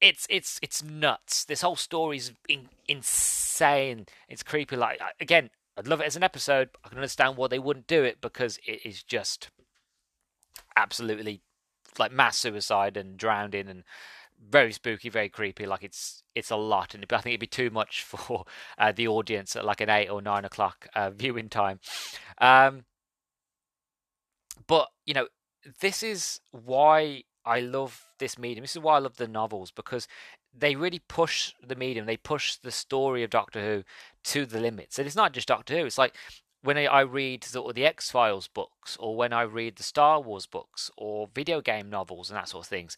It's 0.00 0.26
it's 0.28 0.58
it's 0.62 0.82
nuts. 0.82 1.44
This 1.44 1.62
whole 1.62 1.76
story 1.76 2.18
is 2.18 2.32
in, 2.48 2.68
insane. 2.88 4.06
It's 4.28 4.42
creepy. 4.42 4.76
Like 4.76 5.00
again 5.20 5.50
i'd 5.76 5.88
love 5.88 6.00
it 6.00 6.06
as 6.06 6.16
an 6.16 6.22
episode. 6.22 6.70
I 6.84 6.88
can 6.88 6.98
understand 6.98 7.36
why 7.36 7.48
they 7.48 7.58
wouldn't 7.58 7.86
do 7.86 8.04
it 8.04 8.20
because 8.20 8.58
it 8.66 8.80
is 8.84 9.02
just 9.02 9.50
absolutely 10.76 11.42
like 11.98 12.12
mass 12.12 12.36
suicide 12.36 12.96
and 12.96 13.16
drowning 13.16 13.68
and 13.68 13.84
very 14.50 14.72
spooky, 14.72 15.08
very 15.08 15.28
creepy. 15.28 15.66
Like 15.66 15.82
it's 15.82 16.22
it's 16.34 16.50
a 16.50 16.56
lot, 16.56 16.94
and 16.94 17.04
I 17.10 17.18
think 17.18 17.32
it'd 17.32 17.40
be 17.40 17.46
too 17.46 17.70
much 17.70 18.02
for 18.08 18.44
uh, 18.78 18.92
the 18.92 19.08
audience 19.08 19.56
at 19.56 19.64
like 19.64 19.80
an 19.80 19.90
eight 19.90 20.08
or 20.08 20.22
nine 20.22 20.44
o'clock 20.44 20.88
uh, 20.94 21.10
viewing 21.10 21.48
time. 21.48 21.80
Um, 22.38 22.84
but 24.66 24.88
you 25.06 25.14
know, 25.14 25.28
this 25.80 26.02
is 26.02 26.40
why 26.50 27.24
I 27.44 27.60
love 27.60 28.06
this 28.18 28.38
medium. 28.38 28.62
This 28.62 28.76
is 28.76 28.82
why 28.82 28.96
I 28.96 29.00
love 29.00 29.16
the 29.16 29.28
novels 29.28 29.70
because 29.70 30.08
they 30.56 30.76
really 30.76 31.00
push 31.08 31.52
the 31.66 31.76
medium. 31.76 32.06
They 32.06 32.16
push 32.16 32.56
the 32.56 32.70
story 32.70 33.22
of 33.22 33.30
Doctor 33.30 33.60
Who 33.60 33.84
to 34.24 34.46
the 34.46 34.60
limits, 34.60 34.98
and 34.98 35.06
it's 35.06 35.16
not 35.16 35.32
just 35.32 35.48
Doctor 35.48 35.76
Who. 35.76 35.86
It's 35.86 35.98
like 35.98 36.14
when 36.62 36.78
I 36.78 37.00
read 37.00 37.42
the, 37.42 37.72
the 37.74 37.84
X 37.84 38.10
Files 38.10 38.48
books, 38.48 38.96
or 38.98 39.16
when 39.16 39.32
I 39.32 39.42
read 39.42 39.76
the 39.76 39.82
Star 39.82 40.20
Wars 40.20 40.46
books, 40.46 40.90
or 40.96 41.28
video 41.34 41.60
game 41.60 41.90
novels 41.90 42.30
and 42.30 42.36
that 42.36 42.48
sort 42.48 42.64
of 42.64 42.68
things. 42.68 42.96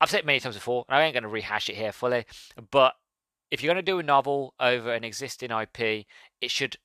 I've 0.00 0.10
said 0.10 0.20
it 0.20 0.26
many 0.26 0.40
times 0.40 0.56
before, 0.56 0.84
and 0.88 0.96
I 0.96 1.02
ain't 1.04 1.14
going 1.14 1.24
to 1.24 1.28
rehash 1.28 1.68
it 1.68 1.76
here 1.76 1.92
fully. 1.92 2.24
But 2.70 2.94
if 3.50 3.62
you're 3.62 3.72
going 3.72 3.84
to 3.84 3.92
do 3.92 3.98
a 3.98 4.02
novel 4.02 4.54
over 4.58 4.92
an 4.92 5.04
existing 5.04 5.50
IP, 5.50 6.06
it 6.40 6.50
should 6.50 6.76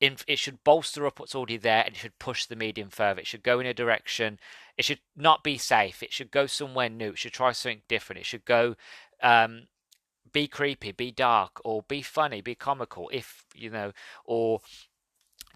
it 0.00 0.38
should 0.38 0.62
bolster 0.64 1.06
up 1.06 1.18
what's 1.18 1.34
already 1.34 1.56
there, 1.56 1.82
and 1.84 1.94
it 1.94 1.98
should 1.98 2.18
push 2.18 2.44
the 2.44 2.56
medium 2.56 2.90
further. 2.90 3.20
It 3.20 3.26
should 3.26 3.42
go 3.42 3.58
in 3.60 3.66
a 3.66 3.72
direction. 3.72 4.38
It 4.76 4.84
should 4.84 5.00
not 5.16 5.42
be 5.42 5.56
safe. 5.56 6.02
It 6.02 6.12
should 6.12 6.30
go 6.30 6.46
somewhere 6.46 6.90
new. 6.90 7.10
It 7.10 7.18
should 7.18 7.32
try 7.32 7.52
something 7.52 7.82
different. 7.88 8.20
It 8.20 8.26
should 8.26 8.44
go. 8.44 8.74
Um, 9.22 9.68
be 10.32 10.46
creepy, 10.48 10.92
be 10.92 11.10
dark, 11.10 11.60
or 11.64 11.84
be 11.88 12.02
funny, 12.02 12.42
be 12.42 12.54
comical, 12.54 13.08
if 13.12 13.44
you 13.54 13.70
know, 13.70 13.92
or 14.24 14.60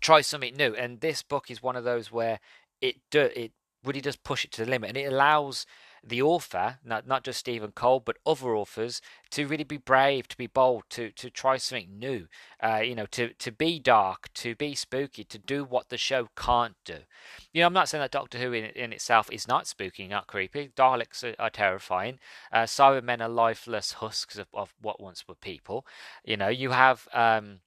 try 0.00 0.20
something 0.20 0.54
new. 0.54 0.74
And 0.74 1.00
this 1.00 1.22
book 1.22 1.50
is 1.50 1.62
one 1.62 1.76
of 1.76 1.84
those 1.84 2.10
where 2.10 2.38
it 2.80 2.96
do 3.10 3.22
it 3.34 3.52
really 3.84 4.00
does 4.00 4.16
push 4.16 4.44
it 4.44 4.52
to 4.52 4.64
the 4.64 4.70
limit, 4.70 4.88
and 4.88 4.96
it 4.96 5.12
allows 5.12 5.66
the 6.04 6.22
author, 6.22 6.78
not 6.84 7.06
not 7.06 7.24
just 7.24 7.38
Stephen 7.38 7.72
Cole, 7.72 8.00
but 8.00 8.18
other 8.26 8.54
authors, 8.54 9.00
to 9.30 9.46
really 9.46 9.64
be 9.64 9.76
brave, 9.76 10.28
to 10.28 10.36
be 10.36 10.46
bold, 10.46 10.84
to 10.90 11.10
to 11.12 11.30
try 11.30 11.56
something 11.56 11.98
new. 11.98 12.26
Uh, 12.62 12.80
you 12.84 12.94
know, 12.94 13.06
to 13.06 13.34
to 13.34 13.52
be 13.52 13.78
dark, 13.78 14.32
to 14.34 14.54
be 14.54 14.74
spooky, 14.74 15.24
to 15.24 15.38
do 15.38 15.64
what 15.64 15.88
the 15.88 15.96
show 15.96 16.28
can't 16.36 16.76
do. 16.84 16.98
You 17.52 17.60
know, 17.60 17.66
I'm 17.66 17.72
not 17.72 17.88
saying 17.88 18.02
that 18.02 18.10
Doctor 18.10 18.38
Who 18.38 18.52
in, 18.52 18.66
in 18.66 18.92
itself 18.92 19.30
is 19.32 19.48
not 19.48 19.66
spooky, 19.66 20.06
not 20.08 20.26
creepy. 20.26 20.70
Daleks 20.76 21.24
are, 21.24 21.34
are 21.38 21.50
terrifying. 21.50 22.18
Uh, 22.52 22.62
Cybermen 22.62 23.20
are 23.20 23.28
lifeless 23.28 23.92
husks 23.92 24.38
of, 24.38 24.48
of 24.54 24.74
what 24.80 25.00
once 25.00 25.26
were 25.26 25.34
people. 25.34 25.86
You 26.24 26.36
know, 26.36 26.48
you 26.48 26.70
have. 26.70 27.08
Um, 27.12 27.60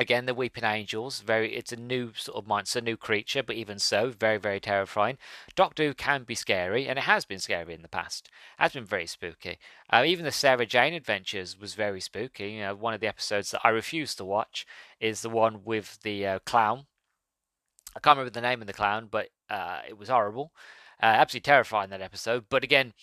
Again, 0.00 0.24
the 0.24 0.32
Weeping 0.32 0.64
Angels, 0.64 1.20
very 1.20 1.54
it's 1.54 1.72
a 1.72 1.76
new 1.76 2.14
sort 2.14 2.38
of 2.38 2.48
monster, 2.48 2.80
new 2.80 2.96
creature, 2.96 3.42
but 3.42 3.54
even 3.54 3.78
so, 3.78 4.08
very, 4.08 4.38
very 4.38 4.58
terrifying. 4.58 5.18
Doctor 5.54 5.84
Who 5.84 5.92
can 5.92 6.22
be 6.22 6.34
scary, 6.34 6.88
and 6.88 6.98
it 6.98 7.02
has 7.02 7.26
been 7.26 7.38
scary 7.38 7.74
in 7.74 7.82
the 7.82 7.88
past. 7.88 8.30
It 8.58 8.62
has 8.62 8.72
been 8.72 8.86
very 8.86 9.06
spooky. 9.06 9.58
Uh, 9.90 10.04
even 10.06 10.24
the 10.24 10.32
Sarah 10.32 10.64
Jane 10.64 10.94
Adventures 10.94 11.60
was 11.60 11.74
very 11.74 12.00
spooky. 12.00 12.52
You 12.52 12.60
know, 12.60 12.74
one 12.76 12.94
of 12.94 13.00
the 13.00 13.08
episodes 13.08 13.50
that 13.50 13.60
I 13.62 13.68
refuse 13.68 14.14
to 14.14 14.24
watch 14.24 14.64
is 15.00 15.20
the 15.20 15.28
one 15.28 15.64
with 15.66 15.98
the 16.00 16.26
uh, 16.26 16.38
clown. 16.46 16.86
I 17.94 18.00
can't 18.00 18.16
remember 18.16 18.30
the 18.32 18.40
name 18.40 18.62
of 18.62 18.68
the 18.68 18.72
clown, 18.72 19.08
but 19.10 19.28
uh, 19.50 19.80
it 19.86 19.98
was 19.98 20.08
horrible. 20.08 20.52
Uh, 21.02 21.06
absolutely 21.06 21.42
terrifying 21.44 21.90
that 21.90 22.00
episode. 22.00 22.46
But 22.48 22.64
again, 22.64 22.94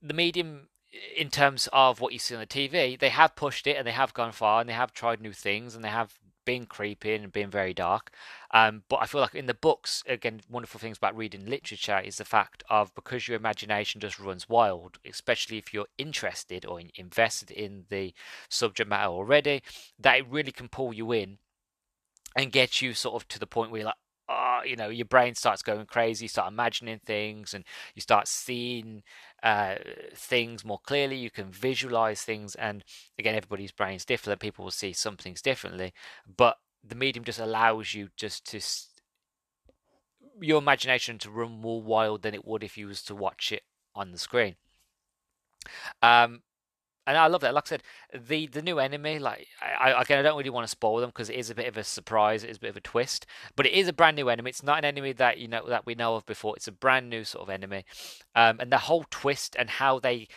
the 0.00 0.14
medium 0.14 0.68
in 1.16 1.30
terms 1.30 1.68
of 1.72 2.00
what 2.00 2.12
you 2.12 2.18
see 2.18 2.34
on 2.34 2.40
the 2.40 2.46
TV, 2.46 2.98
they 2.98 3.10
have 3.10 3.36
pushed 3.36 3.66
it 3.66 3.76
and 3.76 3.86
they 3.86 3.92
have 3.92 4.14
gone 4.14 4.32
far 4.32 4.60
and 4.60 4.68
they 4.68 4.74
have 4.74 4.92
tried 4.92 5.20
new 5.20 5.32
things 5.32 5.74
and 5.74 5.84
they 5.84 5.88
have 5.88 6.18
been 6.44 6.66
creepy 6.66 7.14
and 7.14 7.32
been 7.32 7.50
very 7.50 7.72
dark. 7.72 8.10
Um, 8.50 8.82
but 8.88 8.96
I 8.96 9.06
feel 9.06 9.20
like 9.20 9.34
in 9.34 9.46
the 9.46 9.54
books, 9.54 10.02
again, 10.06 10.40
wonderful 10.50 10.80
things 10.80 10.96
about 10.96 11.16
reading 11.16 11.46
literature 11.46 12.00
is 12.00 12.16
the 12.16 12.24
fact 12.24 12.64
of 12.68 12.94
because 12.94 13.28
your 13.28 13.36
imagination 13.36 14.00
just 14.00 14.18
runs 14.18 14.48
wild, 14.48 14.98
especially 15.08 15.58
if 15.58 15.72
you're 15.72 15.86
interested 15.96 16.64
or 16.64 16.80
invested 16.96 17.50
in 17.50 17.84
the 17.88 18.12
subject 18.48 18.88
matter 18.88 19.10
already, 19.10 19.62
that 19.98 20.18
it 20.18 20.26
really 20.28 20.52
can 20.52 20.68
pull 20.68 20.92
you 20.92 21.12
in 21.12 21.38
and 22.34 22.52
get 22.52 22.82
you 22.82 22.94
sort 22.94 23.22
of 23.22 23.28
to 23.28 23.38
the 23.38 23.46
point 23.46 23.70
where 23.70 23.80
you're 23.80 23.86
like, 23.86 23.94
oh, 24.30 24.60
you 24.64 24.76
know, 24.76 24.88
your 24.88 25.06
brain 25.06 25.34
starts 25.34 25.62
going 25.62 25.86
crazy, 25.86 26.24
you 26.24 26.28
start 26.28 26.52
imagining 26.52 27.00
things 27.04 27.52
and 27.52 27.64
you 27.94 28.00
start 28.00 28.28
seeing 28.28 29.02
uh, 29.42 29.76
things 30.14 30.64
more 30.64 30.78
clearly. 30.78 31.16
You 31.16 31.30
can 31.30 31.50
visualize 31.50 32.22
things, 32.22 32.54
and 32.54 32.84
again, 33.18 33.34
everybody's 33.34 33.72
brain's 33.72 34.04
different. 34.04 34.40
People 34.40 34.64
will 34.64 34.70
see 34.70 34.92
some 34.92 35.16
things 35.16 35.42
differently, 35.42 35.92
but 36.36 36.58
the 36.86 36.94
medium 36.94 37.24
just 37.24 37.40
allows 37.40 37.92
you 37.94 38.08
just 38.16 38.44
to 38.50 38.60
your 40.40 40.58
imagination 40.58 41.18
to 41.18 41.30
run 41.30 41.60
more 41.60 41.82
wild 41.82 42.22
than 42.22 42.34
it 42.34 42.46
would 42.46 42.62
if 42.62 42.78
you 42.78 42.86
was 42.86 43.02
to 43.02 43.14
watch 43.14 43.52
it 43.52 43.62
on 43.94 44.12
the 44.12 44.18
screen. 44.18 44.56
Um, 46.00 46.42
and 47.10 47.18
I 47.18 47.26
love 47.26 47.40
that. 47.40 47.54
Like 47.54 47.66
I 47.66 47.70
said, 47.70 47.82
the 48.14 48.46
the 48.46 48.62
new 48.62 48.78
enemy, 48.78 49.18
like 49.18 49.48
I 49.60 49.90
again, 50.00 50.20
I 50.20 50.22
don't 50.22 50.38
really 50.38 50.50
want 50.50 50.64
to 50.64 50.70
spoil 50.70 51.00
them 51.00 51.10
because 51.10 51.28
it 51.28 51.36
is 51.36 51.50
a 51.50 51.54
bit 51.56 51.66
of 51.66 51.76
a 51.76 51.82
surprise. 51.82 52.44
It 52.44 52.50
is 52.50 52.58
a 52.58 52.60
bit 52.60 52.70
of 52.70 52.76
a 52.76 52.80
twist, 52.80 53.26
but 53.56 53.66
it 53.66 53.72
is 53.72 53.88
a 53.88 53.92
brand 53.92 54.16
new 54.16 54.28
enemy. 54.28 54.50
It's 54.50 54.62
not 54.62 54.78
an 54.78 54.84
enemy 54.84 55.12
that 55.14 55.38
you 55.38 55.48
know 55.48 55.68
that 55.68 55.86
we 55.86 55.96
know 55.96 56.14
of 56.14 56.24
before. 56.24 56.54
It's 56.56 56.68
a 56.68 56.72
brand 56.72 57.10
new 57.10 57.24
sort 57.24 57.42
of 57.42 57.50
enemy, 57.50 57.84
um, 58.36 58.60
and 58.60 58.70
the 58.70 58.78
whole 58.78 59.04
twist 59.10 59.56
and 59.58 59.68
how 59.68 59.98
they 59.98 60.28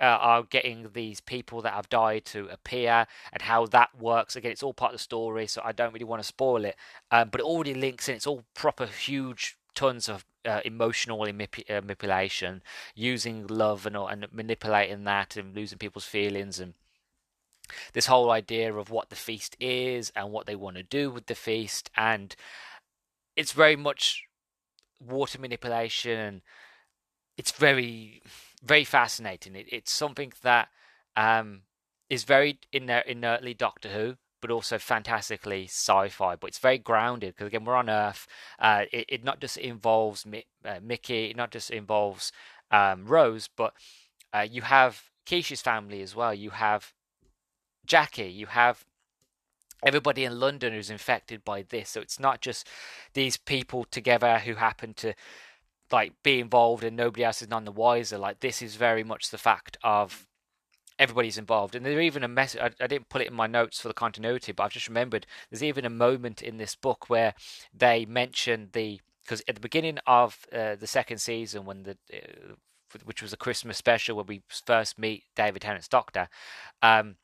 uh, 0.00 0.04
are 0.04 0.42
getting 0.42 0.90
these 0.94 1.20
people 1.20 1.60
that 1.62 1.74
have 1.74 1.88
died 1.88 2.24
to 2.26 2.48
appear 2.48 3.06
and 3.32 3.42
how 3.42 3.66
that 3.66 3.90
works. 3.98 4.36
Again, 4.36 4.52
it's 4.52 4.62
all 4.62 4.74
part 4.74 4.92
of 4.92 4.98
the 4.98 5.02
story, 5.02 5.46
so 5.46 5.60
I 5.64 5.72
don't 5.72 5.92
really 5.92 6.04
want 6.04 6.22
to 6.22 6.26
spoil 6.26 6.64
it. 6.64 6.76
Um, 7.10 7.28
but 7.30 7.40
it 7.40 7.44
already 7.44 7.74
links 7.74 8.08
in. 8.08 8.14
It's 8.14 8.26
all 8.26 8.44
proper 8.54 8.86
huge 8.86 9.56
tons 9.76 10.08
of 10.08 10.24
uh, 10.44 10.60
emotional 10.64 11.18
manip- 11.18 11.70
uh, 11.70 11.80
manipulation, 11.80 12.62
using 12.94 13.46
love 13.46 13.86
and 13.86 13.96
and 13.96 14.26
manipulating 14.32 15.04
that 15.04 15.36
and 15.36 15.54
losing 15.54 15.78
people's 15.78 16.04
feelings 16.04 16.58
and 16.58 16.74
this 17.92 18.06
whole 18.06 18.30
idea 18.30 18.72
of 18.74 18.90
what 18.90 19.10
the 19.10 19.16
feast 19.16 19.56
is 19.60 20.12
and 20.16 20.32
what 20.32 20.46
they 20.46 20.56
want 20.56 20.76
to 20.76 20.82
do 20.82 21.10
with 21.10 21.26
the 21.26 21.34
feast. 21.34 21.90
And 21.96 22.34
it's 23.36 23.52
very 23.52 23.76
much 23.76 24.24
water 25.00 25.38
manipulation 25.38 26.42
it's 27.36 27.52
very 27.52 28.22
very 28.64 28.84
fascinating. 28.84 29.54
It, 29.54 29.66
it's 29.70 29.92
something 29.92 30.32
that 30.42 30.68
um, 31.16 31.62
is 32.08 32.24
very 32.24 32.58
iner- 32.74 33.06
inertly 33.06 33.54
doctor 33.54 33.90
who 33.90 34.16
but 34.40 34.50
also 34.50 34.78
fantastically 34.78 35.64
sci-fi. 35.64 36.36
But 36.36 36.48
it's 36.48 36.58
very 36.58 36.78
grounded 36.78 37.34
because 37.34 37.48
again, 37.48 37.64
we're 37.64 37.74
on 37.74 37.90
Earth. 37.90 38.26
Uh, 38.58 38.84
it, 38.92 39.06
it, 39.08 39.24
not 39.24 39.40
just 39.40 39.56
involves 39.56 40.26
uh, 40.64 40.80
Mickey, 40.82 41.30
it 41.30 41.36
not 41.36 41.50
just 41.50 41.70
involves 41.70 42.32
um, 42.70 43.06
Rose, 43.06 43.48
but 43.54 43.74
uh, 44.32 44.46
you 44.48 44.62
have 44.62 45.04
Keisha's 45.26 45.62
family 45.62 46.02
as 46.02 46.14
well. 46.14 46.34
You 46.34 46.50
have 46.50 46.92
Jackie. 47.86 48.30
You 48.30 48.46
have 48.46 48.84
everybody 49.82 50.24
in 50.24 50.40
London 50.40 50.72
who's 50.72 50.90
infected 50.90 51.44
by 51.44 51.62
this. 51.62 51.90
So 51.90 52.00
it's 52.00 52.20
not 52.20 52.40
just 52.40 52.68
these 53.14 53.36
people 53.36 53.84
together 53.84 54.38
who 54.38 54.54
happen 54.54 54.94
to 54.94 55.14
like 55.92 56.12
be 56.22 56.40
involved 56.40 56.82
and 56.82 56.96
nobody 56.96 57.24
else 57.24 57.42
is 57.42 57.48
none 57.48 57.64
the 57.64 57.72
wiser. 57.72 58.18
Like 58.18 58.40
this 58.40 58.62
is 58.62 58.76
very 58.76 59.04
much 59.04 59.30
the 59.30 59.38
fact 59.38 59.76
of 59.82 60.26
everybody's 60.98 61.38
involved. 61.38 61.74
And 61.74 61.84
there's 61.84 62.02
even 62.02 62.24
a 62.24 62.28
message, 62.28 62.60
I, 62.60 62.70
I, 62.82 62.86
didn't 62.86 63.08
put 63.08 63.22
it 63.22 63.28
in 63.28 63.34
my 63.34 63.46
notes 63.46 63.80
for 63.80 63.88
the 63.88 63.94
continuity, 63.94 64.52
but 64.52 64.64
I've 64.64 64.72
just 64.72 64.88
remembered 64.88 65.26
there's 65.50 65.62
even 65.62 65.84
a 65.84 65.90
moment 65.90 66.42
in 66.42 66.56
this 66.56 66.74
book 66.74 67.08
where 67.08 67.34
they 67.74 68.06
mention 68.06 68.70
the, 68.72 69.00
because 69.24 69.42
at 69.48 69.54
the 69.56 69.60
beginning 69.60 69.98
of 70.06 70.46
uh, 70.52 70.76
the 70.76 70.86
second 70.86 71.18
season, 71.18 71.64
when 71.64 71.82
the, 71.82 71.98
uh, 72.12 72.54
which 73.04 73.20
was 73.20 73.32
a 73.32 73.36
Christmas 73.36 73.76
special 73.76 74.16
where 74.16 74.24
we 74.24 74.42
first 74.66 74.98
meet 74.98 75.24
David 75.34 75.62
Tennant's 75.62 75.88
Doctor, 75.88 76.28
um, 76.82 77.16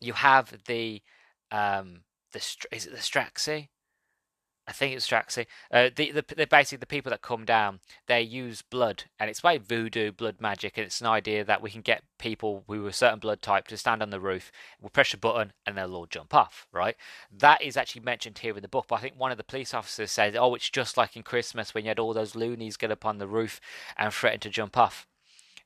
you 0.00 0.12
have 0.14 0.54
the, 0.66 1.02
um, 1.50 2.02
the, 2.32 2.38
is 2.72 2.86
it 2.86 2.92
the 2.92 2.98
Straxi? 2.98 3.68
I 4.68 4.72
think 4.72 4.94
it's 4.94 5.08
Straxy. 5.08 5.46
Uh, 5.72 5.88
the, 5.96 6.12
the 6.12 6.46
basically 6.46 6.76
the 6.76 6.86
people 6.86 7.08
that 7.08 7.22
come 7.22 7.46
down. 7.46 7.80
They 8.06 8.20
use 8.20 8.60
blood, 8.60 9.04
and 9.18 9.30
it's 9.30 9.42
like 9.42 9.62
voodoo, 9.62 10.12
blood 10.12 10.42
magic, 10.42 10.76
and 10.76 10.84
it's 10.84 11.00
an 11.00 11.06
idea 11.06 11.42
that 11.42 11.62
we 11.62 11.70
can 11.70 11.80
get 11.80 12.02
people 12.18 12.64
who 12.66 12.84
are 12.84 12.90
a 12.90 12.92
certain 12.92 13.18
blood 13.18 13.40
type 13.40 13.66
to 13.68 13.78
stand 13.78 14.02
on 14.02 14.10
the 14.10 14.20
roof. 14.20 14.52
We'll 14.78 14.90
press 14.90 15.14
a 15.14 15.16
button, 15.16 15.54
and 15.66 15.76
they'll 15.76 15.94
all 15.94 16.04
jump 16.04 16.34
off. 16.34 16.66
Right? 16.70 16.96
That 17.34 17.62
is 17.62 17.78
actually 17.78 18.02
mentioned 18.02 18.38
here 18.38 18.54
in 18.56 18.62
the 18.62 18.68
book. 18.68 18.84
But 18.88 18.96
I 18.96 19.00
think 19.00 19.14
one 19.16 19.32
of 19.32 19.38
the 19.38 19.44
police 19.44 19.72
officers 19.72 20.10
says, 20.10 20.36
"Oh, 20.36 20.54
it's 20.54 20.68
just 20.68 20.98
like 20.98 21.16
in 21.16 21.22
Christmas 21.22 21.72
when 21.72 21.84
you 21.84 21.88
had 21.88 21.98
all 21.98 22.12
those 22.12 22.36
loonies 22.36 22.76
get 22.76 22.90
up 22.90 23.06
on 23.06 23.16
the 23.16 23.26
roof 23.26 23.62
and 23.96 24.12
threaten 24.12 24.40
to 24.40 24.50
jump 24.50 24.76
off." 24.76 25.07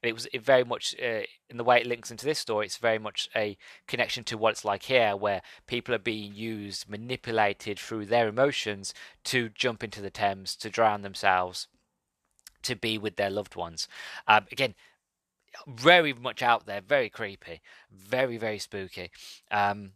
It 0.02 0.14
was 0.14 0.26
it 0.32 0.42
very 0.42 0.64
much 0.64 0.94
uh, 1.02 1.22
in 1.48 1.56
the 1.56 1.64
way 1.64 1.80
it 1.80 1.86
links 1.86 2.10
into 2.10 2.24
this 2.24 2.38
story. 2.38 2.66
It's 2.66 2.76
very 2.76 2.98
much 2.98 3.28
a 3.36 3.56
connection 3.86 4.24
to 4.24 4.38
what 4.38 4.50
it's 4.50 4.64
like 4.64 4.84
here, 4.84 5.16
where 5.16 5.42
people 5.66 5.94
are 5.94 5.98
being 5.98 6.34
used, 6.34 6.88
manipulated 6.88 7.78
through 7.78 8.06
their 8.06 8.28
emotions 8.28 8.92
to 9.24 9.48
jump 9.50 9.84
into 9.84 10.02
the 10.02 10.10
Thames, 10.10 10.56
to 10.56 10.70
drown 10.70 11.02
themselves, 11.02 11.68
to 12.62 12.74
be 12.74 12.98
with 12.98 13.16
their 13.16 13.30
loved 13.30 13.54
ones. 13.54 13.86
Um, 14.26 14.46
again, 14.50 14.74
very 15.68 16.12
much 16.12 16.42
out 16.42 16.66
there, 16.66 16.80
very 16.80 17.08
creepy, 17.08 17.60
very 17.90 18.36
very 18.38 18.58
spooky. 18.58 19.10
Um, 19.50 19.92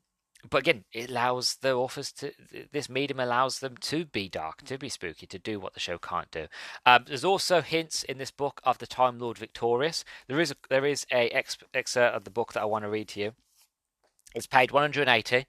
but 0.51 0.59
again, 0.59 0.85
it 0.93 1.11
allows 1.11 1.57
the 1.61 1.73
authors 1.73 2.13
to 2.13 2.33
this 2.73 2.89
medium 2.89 3.21
allows 3.21 3.61
them 3.61 3.77
to 3.79 4.05
be 4.05 4.29
dark, 4.29 4.63
to 4.65 4.79
be 4.79 4.89
spooky, 4.89 5.27
to 5.27 5.39
do 5.39 5.61
what 5.61 5.75
the 5.75 5.81
show 5.81 5.99
can't 5.99 6.31
do. 6.31 6.47
Um, 6.85 7.05
there's 7.07 7.25
also 7.25 7.61
hints 7.61 8.03
in 8.03 8.19
this 8.19 8.31
book 8.31 8.61
of 8.65 8.79
the 8.79 8.87
Time 8.87 9.19
Lord 9.19 9.39
victorious. 9.39 10.05
There 10.29 10.41
is 10.41 10.51
a, 10.51 10.57
there 10.69 10.85
is 10.85 11.07
a 11.13 11.29
ex- 11.31 11.59
excerpt 11.75 12.17
of 12.17 12.25
the 12.25 12.31
book 12.31 12.53
that 12.53 12.63
I 12.63 12.67
want 12.67 12.85
to 12.85 12.91
read 12.91 13.09
to 13.09 13.21
you. 13.21 13.33
It's 14.35 14.47
page 14.47 14.73
180. 14.73 15.47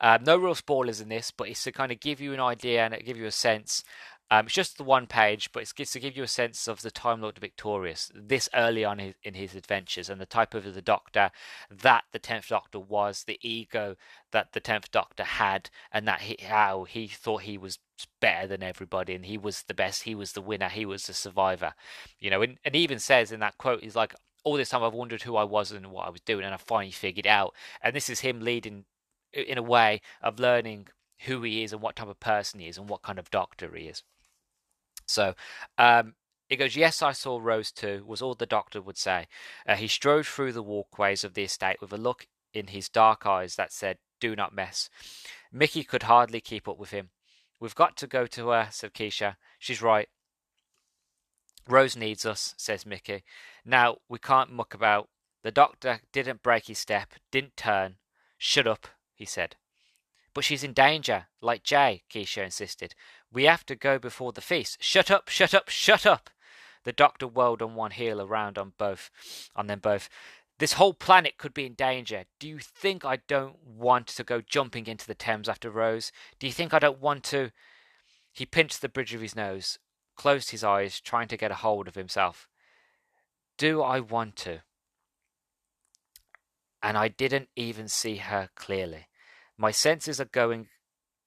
Um, 0.00 0.24
no 0.24 0.36
real 0.38 0.54
spoilers 0.54 1.00
in 1.00 1.10
this, 1.10 1.30
but 1.30 1.48
it's 1.48 1.62
to 1.64 1.72
kind 1.72 1.92
of 1.92 2.00
give 2.00 2.20
you 2.20 2.32
an 2.32 2.40
idea 2.40 2.84
and 2.84 3.04
give 3.04 3.18
you 3.18 3.26
a 3.26 3.30
sense 3.30 3.84
um, 4.32 4.46
it's 4.46 4.54
just 4.54 4.78
the 4.78 4.84
one 4.84 5.08
page, 5.08 5.50
but 5.52 5.62
it's 5.62 5.92
to 5.92 6.00
give 6.00 6.16
you 6.16 6.22
a 6.22 6.28
sense 6.28 6.68
of 6.68 6.82
the 6.82 6.90
Time 6.90 7.20
Lord 7.20 7.38
Victorious 7.38 8.12
this 8.14 8.48
early 8.54 8.84
on 8.84 9.00
in, 9.00 9.14
in 9.24 9.34
his 9.34 9.56
adventures 9.56 10.08
and 10.08 10.20
the 10.20 10.26
type 10.26 10.54
of 10.54 10.72
the 10.72 10.82
Doctor 10.82 11.32
that 11.68 12.04
the 12.12 12.20
Tenth 12.20 12.48
Doctor 12.48 12.78
was, 12.78 13.24
the 13.24 13.40
ego 13.42 13.96
that 14.30 14.52
the 14.52 14.60
Tenth 14.60 14.90
Doctor 14.92 15.24
had, 15.24 15.68
and 15.92 16.06
that 16.06 16.20
he, 16.22 16.36
how 16.44 16.84
he 16.84 17.08
thought 17.08 17.42
he 17.42 17.58
was 17.58 17.78
better 18.20 18.46
than 18.46 18.62
everybody 18.62 19.14
and 19.14 19.26
he 19.26 19.36
was 19.36 19.62
the 19.62 19.74
best, 19.74 20.04
he 20.04 20.14
was 20.14 20.32
the 20.32 20.40
winner, 20.40 20.68
he 20.68 20.86
was 20.86 21.06
the 21.06 21.14
survivor. 21.14 21.74
You 22.20 22.30
know, 22.30 22.42
and, 22.42 22.58
and 22.64 22.76
he 22.76 22.82
even 22.82 23.00
says 23.00 23.32
in 23.32 23.40
that 23.40 23.58
quote, 23.58 23.82
he's 23.82 23.96
like, 23.96 24.14
all 24.44 24.56
this 24.56 24.68
time 24.68 24.84
I've 24.84 24.94
wondered 24.94 25.22
who 25.22 25.34
I 25.34 25.44
was 25.44 25.72
and 25.72 25.88
what 25.88 26.06
I 26.06 26.10
was 26.10 26.20
doing, 26.20 26.44
and 26.44 26.54
I 26.54 26.58
finally 26.58 26.92
figured 26.92 27.26
out. 27.26 27.54
And 27.82 27.96
this 27.96 28.08
is 28.08 28.20
him 28.20 28.40
leading 28.40 28.84
in 29.32 29.58
a 29.58 29.62
way 29.62 30.00
of 30.22 30.38
learning 30.38 30.86
who 31.26 31.42
he 31.42 31.62
is 31.62 31.72
and 31.72 31.82
what 31.82 31.96
type 31.96 32.08
of 32.08 32.20
person 32.20 32.60
he 32.60 32.68
is 32.68 32.78
and 32.78 32.88
what 32.88 33.02
kind 33.02 33.18
of 33.18 33.30
doctor 33.30 33.70
he 33.74 33.86
is. 33.86 34.02
So 35.10 35.34
um, 35.78 36.14
it 36.48 36.56
goes, 36.56 36.76
Yes, 36.76 37.02
I 37.02 37.12
saw 37.12 37.38
Rose 37.40 37.72
too, 37.72 38.04
was 38.06 38.22
all 38.22 38.34
the 38.34 38.46
doctor 38.46 38.80
would 38.80 38.98
say. 38.98 39.26
Uh, 39.66 39.76
he 39.76 39.88
strode 39.88 40.26
through 40.26 40.52
the 40.52 40.62
walkways 40.62 41.24
of 41.24 41.34
the 41.34 41.44
estate 41.44 41.80
with 41.80 41.92
a 41.92 41.98
look 41.98 42.26
in 42.52 42.68
his 42.68 42.88
dark 42.88 43.26
eyes 43.26 43.56
that 43.56 43.72
said, 43.72 43.98
Do 44.20 44.34
not 44.34 44.54
mess. 44.54 44.90
Mickey 45.52 45.84
could 45.84 46.04
hardly 46.04 46.40
keep 46.40 46.68
up 46.68 46.78
with 46.78 46.90
him. 46.90 47.10
We've 47.60 47.74
got 47.74 47.96
to 47.98 48.06
go 48.06 48.26
to 48.26 48.48
her, 48.48 48.68
said 48.70 48.94
Keisha. 48.94 49.36
She's 49.58 49.82
right. 49.82 50.08
Rose 51.68 51.96
needs 51.96 52.24
us, 52.24 52.54
says 52.56 52.86
Mickey. 52.86 53.22
Now, 53.64 53.98
we 54.08 54.18
can't 54.18 54.50
muck 54.50 54.74
about. 54.74 55.08
The 55.42 55.50
doctor 55.50 56.00
didn't 56.12 56.42
break 56.42 56.66
his 56.66 56.78
step, 56.78 57.14
didn't 57.30 57.56
turn. 57.56 57.96
Shut 58.38 58.66
up, 58.66 58.88
he 59.14 59.24
said. 59.24 59.56
But 60.40 60.46
she's 60.46 60.64
in 60.64 60.72
danger, 60.72 61.26
like 61.42 61.64
Jay, 61.64 62.02
Keisha 62.10 62.42
insisted. 62.42 62.94
We 63.30 63.44
have 63.44 63.66
to 63.66 63.76
go 63.76 63.98
before 63.98 64.32
the 64.32 64.40
feast. 64.40 64.82
Shut 64.82 65.10
up, 65.10 65.28
shut 65.28 65.52
up, 65.52 65.68
shut 65.68 66.06
up! 66.06 66.30
The 66.84 66.94
doctor 66.94 67.26
whirled 67.26 67.60
on 67.60 67.74
one 67.74 67.90
heel 67.90 68.22
around 68.22 68.56
on 68.56 68.72
both 68.78 69.10
on 69.54 69.66
them 69.66 69.80
both. 69.80 70.08
This 70.58 70.72
whole 70.72 70.94
planet 70.94 71.36
could 71.36 71.52
be 71.52 71.66
in 71.66 71.74
danger. 71.74 72.24
Do 72.38 72.48
you 72.48 72.58
think 72.58 73.04
I 73.04 73.16
don't 73.28 73.62
want 73.62 74.06
to 74.06 74.24
go 74.24 74.40
jumping 74.40 74.86
into 74.86 75.06
the 75.06 75.14
Thames 75.14 75.46
after 75.46 75.68
Rose? 75.68 76.10
Do 76.38 76.46
you 76.46 76.54
think 76.54 76.72
I 76.72 76.78
don't 76.78 77.02
want 77.02 77.22
to? 77.24 77.50
He 78.32 78.46
pinched 78.46 78.80
the 78.80 78.88
bridge 78.88 79.12
of 79.12 79.20
his 79.20 79.36
nose, 79.36 79.78
closed 80.16 80.52
his 80.52 80.64
eyes, 80.64 81.02
trying 81.02 81.28
to 81.28 81.36
get 81.36 81.50
a 81.50 81.56
hold 81.56 81.86
of 81.86 81.96
himself. 81.96 82.48
Do 83.58 83.82
I 83.82 84.00
want 84.00 84.36
to? 84.36 84.62
And 86.82 86.96
I 86.96 87.08
didn't 87.08 87.50
even 87.56 87.88
see 87.88 88.16
her 88.16 88.48
clearly. 88.54 89.08
My 89.60 89.72
senses 89.72 90.18
are 90.22 90.24
going 90.24 90.68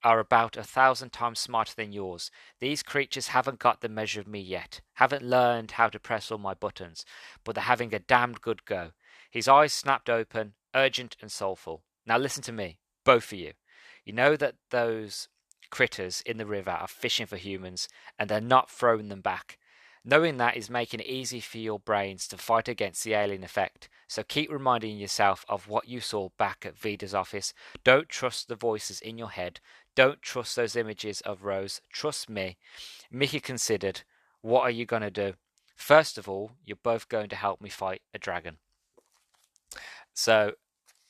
are 0.02 0.18
about 0.18 0.56
a 0.56 0.64
thousand 0.64 1.10
times 1.10 1.38
smarter 1.38 1.72
than 1.76 1.92
yours. 1.92 2.32
These 2.58 2.82
creatures 2.82 3.28
haven't 3.28 3.60
got 3.60 3.80
the 3.80 3.88
measure 3.88 4.20
of 4.20 4.26
me 4.26 4.40
yet, 4.40 4.80
haven't 4.94 5.22
learned 5.22 5.70
how 5.70 5.88
to 5.88 6.00
press 6.00 6.32
all 6.32 6.38
my 6.38 6.52
buttons, 6.52 7.04
but 7.44 7.54
they're 7.54 7.62
having 7.62 7.94
a 7.94 8.00
damned 8.00 8.40
good 8.40 8.64
go. 8.64 8.90
His 9.30 9.46
eyes 9.46 9.72
snapped 9.72 10.10
open, 10.10 10.54
urgent 10.74 11.16
and 11.22 11.30
soulful. 11.30 11.84
Now 12.06 12.18
listen 12.18 12.42
to 12.42 12.52
me, 12.52 12.80
both 13.04 13.32
of 13.32 13.38
you. 13.38 13.52
You 14.04 14.12
know 14.12 14.34
that 14.34 14.56
those 14.72 15.28
critters 15.70 16.20
in 16.26 16.36
the 16.36 16.44
river 16.44 16.72
are 16.72 16.88
fishing 16.88 17.26
for 17.26 17.36
humans, 17.36 17.88
and 18.18 18.28
they're 18.28 18.40
not 18.40 18.68
throwing 18.68 19.10
them 19.10 19.20
back. 19.20 19.58
Knowing 20.04 20.36
that 20.36 20.56
is 20.56 20.68
making 20.68 21.00
it 21.00 21.06
easy 21.06 21.40
for 21.40 21.56
your 21.56 21.78
brains 21.78 22.28
to 22.28 22.36
fight 22.36 22.68
against 22.68 23.04
the 23.04 23.14
alien 23.14 23.42
effect. 23.42 23.88
So 24.06 24.22
keep 24.22 24.52
reminding 24.52 24.98
yourself 24.98 25.46
of 25.48 25.66
what 25.66 25.88
you 25.88 26.00
saw 26.00 26.28
back 26.36 26.64
at 26.66 26.78
Vida's 26.78 27.14
office. 27.14 27.54
Don't 27.84 28.08
trust 28.08 28.48
the 28.48 28.54
voices 28.54 29.00
in 29.00 29.16
your 29.16 29.30
head. 29.30 29.60
Don't 29.94 30.20
trust 30.20 30.56
those 30.56 30.76
images 30.76 31.22
of 31.22 31.44
Rose. 31.44 31.80
Trust 31.90 32.28
me. 32.28 32.58
Mickey 33.10 33.40
considered, 33.40 34.02
what 34.42 34.62
are 34.62 34.70
you 34.70 34.84
going 34.84 35.02
to 35.02 35.10
do? 35.10 35.34
First 35.74 36.18
of 36.18 36.28
all, 36.28 36.52
you're 36.64 36.76
both 36.82 37.08
going 37.08 37.30
to 37.30 37.36
help 37.36 37.62
me 37.62 37.70
fight 37.70 38.02
a 38.12 38.18
dragon. 38.18 38.58
So 40.12 40.52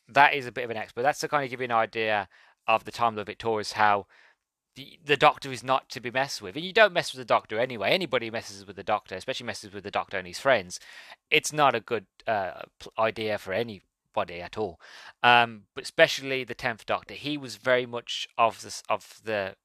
that 0.09 0.35
is 0.35 0.47
a 0.47 0.53
bit 0.53 0.65
of 0.65 0.71
an 0.71 0.77
expert. 0.77 1.03
That's 1.03 1.21
to 1.21 1.29
kind 1.29 1.45
of 1.45 1.51
give 1.51 1.61
you 1.61 1.65
an 1.65 1.73
idea 1.73 2.29
of 2.67 2.85
the 2.85 2.93
time 2.93 3.19
of 3.19 3.27
Victorious, 3.27 3.73
how 3.73 4.07
the, 4.77 5.17
doctor 5.17 5.53
is 5.53 5.63
not 5.63 5.89
to 5.91 6.01
be 6.01 6.11
messed 6.11 6.43
with. 6.43 6.57
And 6.57 6.65
you 6.65 6.73
don't 6.73 6.93
mess 6.93 7.13
with 7.13 7.19
the 7.19 7.25
doctor 7.25 7.59
anyway. 7.59 7.91
Anybody 7.91 8.31
messes 8.31 8.67
with 8.67 8.77
the 8.77 8.83
doctor, 8.83 9.15
especially 9.15 9.47
messes 9.47 9.73
with 9.73 9.85
the 9.85 9.91
doctor 9.91 10.19
and 10.19 10.27
his 10.27 10.39
friends, 10.39 10.81
it's 11.31 11.53
not 11.53 11.75
a 11.75 11.81
good 11.81 12.07
uh, 12.27 12.63
idea 12.99 13.39
for 13.39 13.53
anybody 13.53 14.41
at 14.41 14.59
all. 14.59 14.81
Um, 15.23 15.63
but 15.75 15.85
especially 15.85 16.45
the 16.45 16.55
tenth 16.55 16.87
Doctor, 16.87 17.15
he 17.15 17.37
was 17.37 17.57
very 17.57 17.87
much 17.87 18.29
of 18.39 18.63
the 18.63 18.83
of 18.89 19.21
the 19.25 19.57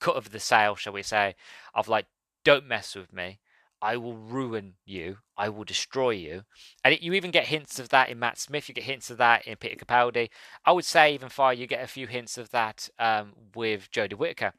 cut 0.00 0.16
of 0.16 0.30
the 0.30 0.40
sail, 0.40 0.76
shall 0.76 0.92
we 0.92 1.02
say, 1.02 1.34
of 1.74 1.88
like, 1.88 2.06
don't 2.44 2.66
mess 2.66 2.94
with 2.94 3.12
me. 3.12 3.38
I 3.86 3.96
will 3.98 4.16
ruin 4.16 4.74
you. 4.84 5.18
I 5.36 5.48
will 5.48 5.62
destroy 5.62 6.10
you. 6.10 6.42
And 6.82 6.92
it, 6.92 7.02
you 7.02 7.12
even 7.12 7.30
get 7.30 7.46
hints 7.46 7.78
of 7.78 7.90
that 7.90 8.08
in 8.08 8.18
Matt 8.18 8.36
Smith. 8.36 8.68
You 8.68 8.74
get 8.74 8.82
hints 8.82 9.10
of 9.10 9.18
that 9.18 9.46
in 9.46 9.56
Peter 9.56 9.76
Capaldi. 9.76 10.28
I 10.64 10.72
would 10.72 10.84
say 10.84 11.14
even 11.14 11.28
far 11.28 11.54
you 11.54 11.68
get 11.68 11.84
a 11.84 11.86
few 11.86 12.08
hints 12.08 12.36
of 12.36 12.50
that 12.50 12.88
um, 12.98 13.34
with 13.54 13.88
Jodie 13.92 14.14
Whittaker 14.14 14.54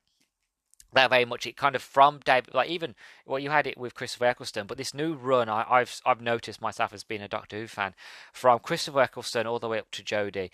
that 0.93 1.09
very 1.09 1.25
much 1.25 1.45
it 1.45 1.57
kind 1.57 1.75
of 1.75 1.81
from 1.81 2.21
David, 2.23 2.53
like 2.53 2.69
even 2.69 2.95
well, 3.25 3.37
you 3.37 3.49
had 3.49 3.67
it 3.67 3.77
with 3.77 3.93
Christopher 3.93 4.27
Eccleston, 4.27 4.65
but 4.65 4.77
this 4.77 4.93
new 4.93 5.13
run, 5.13 5.49
I, 5.49 5.79
have 5.79 5.99
I've 6.05 6.21
noticed 6.21 6.61
myself 6.61 6.93
as 6.93 7.03
being 7.03 7.21
a 7.21 7.27
Doctor 7.27 7.57
Who 7.57 7.67
fan, 7.67 7.93
from 8.31 8.59
Christopher 8.59 9.01
Eccleston 9.01 9.45
all 9.45 9.59
the 9.59 9.67
way 9.67 9.79
up 9.79 9.91
to 9.91 10.03
Jodie, 10.03 10.49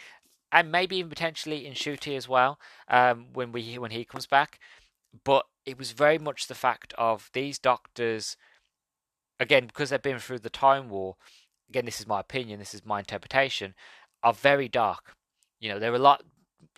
and 0.52 0.72
maybe 0.72 0.98
even 0.98 1.10
potentially 1.10 1.68
in 1.68 1.74
Ncuti 1.74 2.18
as 2.18 2.28
well, 2.28 2.60
um, 2.88 3.28
when 3.34 3.52
we 3.52 3.78
when 3.78 3.92
he 3.92 4.04
comes 4.04 4.26
back. 4.26 4.60
But 5.24 5.46
it 5.66 5.78
was 5.78 5.92
very 5.92 6.18
much 6.18 6.48
the 6.48 6.56
fact 6.56 6.94
of 6.98 7.30
these 7.34 7.60
Doctors, 7.60 8.36
again 9.39 9.67
because 9.67 9.89
they've 9.89 10.02
been 10.02 10.19
through 10.19 10.39
the 10.39 10.50
Time 10.50 10.89
War. 10.89 11.15
Again, 11.69 11.86
this 11.86 12.00
is 12.00 12.08
my 12.08 12.19
opinion, 12.19 12.60
this 12.60 12.74
is 12.74 12.86
my 12.86 13.00
interpretation, 13.00 13.74
are 14.22 14.34
very 14.34 14.67
dark. 14.67 15.15
You 15.60 15.69
know, 15.69 15.80
they're 15.80 15.96
a 15.96 16.00
lot 16.00 16.24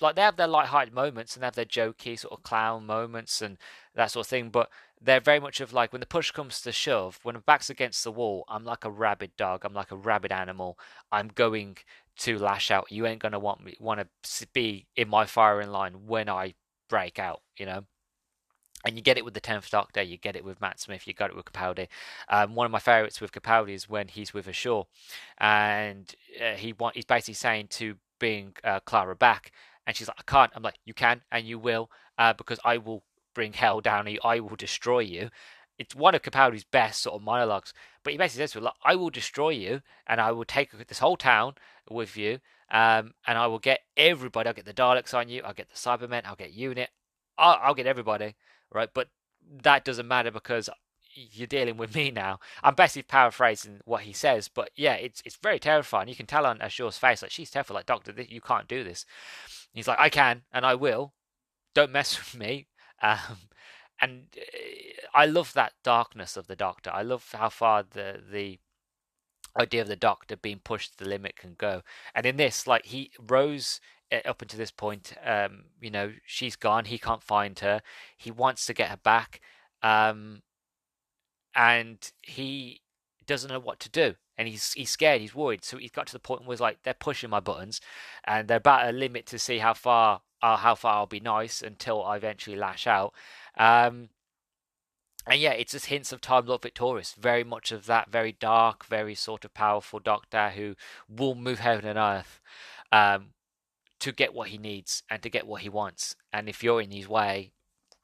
like 0.01 0.15
they 0.15 0.21
have 0.21 0.35
their 0.35 0.47
light-hearted 0.47 0.93
moments 0.93 1.35
and 1.35 1.41
they 1.41 1.47
have 1.47 1.55
their 1.55 1.65
jokey 1.65 2.17
sort 2.17 2.33
of 2.33 2.43
clown 2.43 2.85
moments 2.85 3.41
and 3.41 3.57
that 3.93 4.11
sort 4.11 4.25
of 4.25 4.29
thing, 4.29 4.49
but 4.49 4.69
they're 5.01 5.19
very 5.19 5.39
much 5.39 5.61
of 5.61 5.73
like 5.73 5.91
when 5.91 5.99
the 5.99 6.05
push 6.05 6.31
comes 6.31 6.61
to 6.61 6.71
shove, 6.71 7.19
when 7.23 7.35
my 7.35 7.41
back's 7.45 7.69
against 7.69 8.03
the 8.03 8.11
wall, 8.11 8.45
I'm 8.47 8.65
like 8.65 8.83
a 8.85 8.89
rabid 8.89 9.31
dog, 9.37 9.63
I'm 9.63 9.73
like 9.73 9.91
a 9.91 9.95
rabid 9.95 10.31
animal. 10.31 10.77
I'm 11.11 11.27
going 11.27 11.77
to 12.17 12.39
lash 12.39 12.71
out. 12.71 12.91
You 12.91 13.05
ain't 13.05 13.21
gonna 13.21 13.39
want 13.39 13.63
me 13.63 13.75
want 13.79 14.07
to 14.23 14.47
be 14.53 14.87
in 14.95 15.09
my 15.09 15.25
firing 15.25 15.69
line 15.69 16.07
when 16.07 16.29
I 16.29 16.55
break 16.89 17.19
out, 17.19 17.41
you 17.57 17.65
know. 17.65 17.85
And 18.85 18.95
you 18.95 19.01
get 19.01 19.17
it 19.17 19.25
with 19.25 19.33
the 19.33 19.39
tenth 19.39 19.71
Doctor, 19.71 20.03
you 20.03 20.17
get 20.17 20.35
it 20.35 20.45
with 20.45 20.61
Matt 20.61 20.79
Smith, 20.79 21.07
you 21.07 21.13
got 21.13 21.31
it 21.31 21.35
with 21.35 21.45
Capaldi. 21.45 21.87
Um, 22.29 22.53
one 22.53 22.65
of 22.65 22.71
my 22.71 22.79
favourites 22.79 23.19
with 23.19 23.31
Capaldi 23.31 23.73
is 23.73 23.89
when 23.89 24.07
he's 24.07 24.31
with 24.31 24.45
Ashildr, 24.45 24.85
and 25.39 26.13
uh, 26.39 26.53
he 26.53 26.71
want 26.73 26.95
he's 26.95 27.05
basically 27.05 27.33
saying 27.33 27.67
to 27.71 27.95
bring 28.19 28.53
uh, 28.63 28.79
Clara 28.81 29.15
back, 29.15 29.51
and 29.87 29.95
she's 29.95 30.07
like, 30.07 30.17
I 30.19 30.31
can't. 30.31 30.51
I'm 30.55 30.61
like, 30.61 30.77
you 30.85 30.93
can 30.93 31.21
and 31.31 31.47
you 31.47 31.57
will, 31.57 31.89
uh, 32.19 32.33
because 32.33 32.59
I 32.63 32.77
will 32.77 33.01
bring 33.33 33.53
hell 33.53 33.81
down 33.81 34.07
on 34.07 34.13
you. 34.13 34.19
I 34.23 34.39
will 34.39 34.55
destroy 34.55 34.99
you. 34.99 35.29
It's 35.77 35.93
one 35.93 36.15
of 36.15 36.21
Capaldi's 36.21 36.63
best 36.63 37.01
sort 37.01 37.15
of 37.15 37.21
monologues. 37.21 37.73
But 38.03 38.13
he 38.13 38.17
basically 38.17 38.43
says 38.43 38.51
to 38.53 38.59
her, 38.59 38.65
like, 38.65 38.75
I 38.83 38.95
will 38.95 39.09
destroy 39.09 39.49
you 39.49 39.81
and 40.07 40.21
I 40.21 40.31
will 40.31 40.45
take 40.45 40.71
this 40.71 40.99
whole 40.99 41.17
town 41.17 41.55
with 41.89 42.15
you. 42.15 42.39
Um, 42.71 43.13
and 43.27 43.37
I 43.37 43.47
will 43.47 43.59
get 43.59 43.81
everybody. 43.97 44.47
I'll 44.47 44.53
get 44.55 44.65
the 44.65 44.73
Daleks 44.73 45.13
on 45.13 45.27
you. 45.27 45.41
I'll 45.43 45.53
get 45.53 45.69
the 45.69 45.75
Cybermen. 45.75 46.21
I'll 46.25 46.35
get 46.35 46.53
Unit. 46.53 46.89
I'll, 47.37 47.59
I'll 47.61 47.73
get 47.75 47.87
everybody. 47.87 48.35
Right? 48.71 48.89
But 48.93 49.09
that 49.63 49.85
doesn't 49.85 50.07
matter 50.07 50.31
because 50.31 50.69
you're 51.15 51.47
dealing 51.47 51.77
with 51.77 51.95
me 51.95 52.11
now. 52.11 52.39
I'm 52.63 52.75
basically 52.75 53.03
paraphrasing 53.03 53.79
what 53.85 54.01
he 54.01 54.13
says, 54.13 54.47
but 54.47 54.69
yeah, 54.75 54.93
it's 54.93 55.21
it's 55.25 55.37
very 55.37 55.59
terrifying. 55.59 56.09
You 56.09 56.15
can 56.15 56.25
tell 56.25 56.45
on 56.45 56.59
Ashildr's 56.59 56.97
face, 56.97 57.21
like 57.21 57.31
she's 57.31 57.51
terrified. 57.51 57.75
Like 57.75 57.85
Doctor, 57.85 58.13
you 58.21 58.41
can't 58.41 58.67
do 58.67 58.83
this. 58.83 59.05
He's 59.73 59.87
like, 59.87 59.99
I 59.99 60.09
can 60.09 60.43
and 60.51 60.65
I 60.65 60.75
will. 60.75 61.13
Don't 61.73 61.91
mess 61.91 62.17
with 62.33 62.39
me. 62.39 62.67
Um, 63.01 63.49
and 64.01 64.27
uh, 64.37 65.07
I 65.13 65.25
love 65.25 65.53
that 65.53 65.73
darkness 65.83 66.37
of 66.37 66.47
the 66.47 66.55
Doctor. 66.55 66.91
I 66.93 67.01
love 67.01 67.29
how 67.33 67.49
far 67.49 67.83
the 67.83 68.21
the 68.29 68.59
idea 69.57 69.81
of 69.81 69.87
the 69.87 69.95
Doctor 69.95 70.35
being 70.35 70.59
pushed 70.63 70.97
to 70.97 71.03
the 71.03 71.09
limit 71.09 71.37
can 71.37 71.55
go. 71.57 71.81
And 72.13 72.25
in 72.25 72.35
this, 72.37 72.67
like 72.67 72.85
he 72.87 73.11
Rose 73.19 73.79
up 74.25 74.41
until 74.41 74.59
this 74.59 74.71
point, 74.71 75.13
um, 75.25 75.65
you 75.81 75.89
know, 75.89 76.13
she's 76.25 76.55
gone. 76.55 76.85
He 76.85 76.97
can't 76.97 77.23
find 77.23 77.57
her. 77.59 77.81
He 78.17 78.31
wants 78.31 78.65
to 78.65 78.73
get 78.73 78.89
her 78.89 78.97
back. 78.97 79.41
Um, 79.81 80.41
and 81.55 82.11
he 82.21 82.81
doesn't 83.25 83.49
know 83.49 83.59
what 83.59 83.79
to 83.79 83.89
do 83.89 84.15
and 84.37 84.47
he's 84.47 84.73
he's 84.73 84.89
scared 84.89 85.21
he's 85.21 85.33
worried 85.33 85.63
so 85.63 85.77
he's 85.77 85.91
got 85.91 86.07
to 86.07 86.13
the 86.13 86.19
point 86.19 86.41
where 86.45 86.53
he's 86.53 86.61
like 86.61 86.77
they're 86.83 86.93
pushing 86.93 87.29
my 87.29 87.39
buttons 87.39 87.81
and 88.25 88.47
they're 88.47 88.57
about 88.57 88.87
a 88.87 88.91
limit 88.91 89.25
to 89.25 89.39
see 89.39 89.59
how 89.59 89.73
far 89.73 90.21
uh, 90.41 90.57
how 90.57 90.75
far 90.75 90.97
I'll 90.97 91.05
be 91.07 91.19
nice 91.19 91.61
until 91.61 92.03
I 92.03 92.17
eventually 92.17 92.55
lash 92.55 92.85
out 92.85 93.13
um, 93.57 94.09
and 95.25 95.39
yeah 95.39 95.51
it's 95.51 95.71
just 95.71 95.87
hints 95.87 96.11
of 96.11 96.21
Time 96.21 96.45
Lord 96.45 96.61
Victorious 96.61 97.13
very 97.13 97.43
much 97.43 97.71
of 97.71 97.85
that 97.87 98.11
very 98.11 98.33
dark 98.33 98.85
very 98.85 99.15
sort 99.15 99.45
of 99.45 99.53
powerful 99.53 99.99
doctor 99.99 100.49
who 100.49 100.75
will 101.09 101.35
move 101.35 101.59
heaven 101.59 101.85
and 101.85 101.97
earth 101.97 102.41
um, 102.91 103.29
to 103.99 104.11
get 104.11 104.33
what 104.33 104.49
he 104.49 104.57
needs 104.57 105.03
and 105.09 105.21
to 105.23 105.29
get 105.29 105.47
what 105.47 105.61
he 105.61 105.69
wants 105.69 106.15
and 106.33 106.49
if 106.49 106.63
you're 106.63 106.81
in 106.81 106.91
his 106.91 107.07
way 107.07 107.51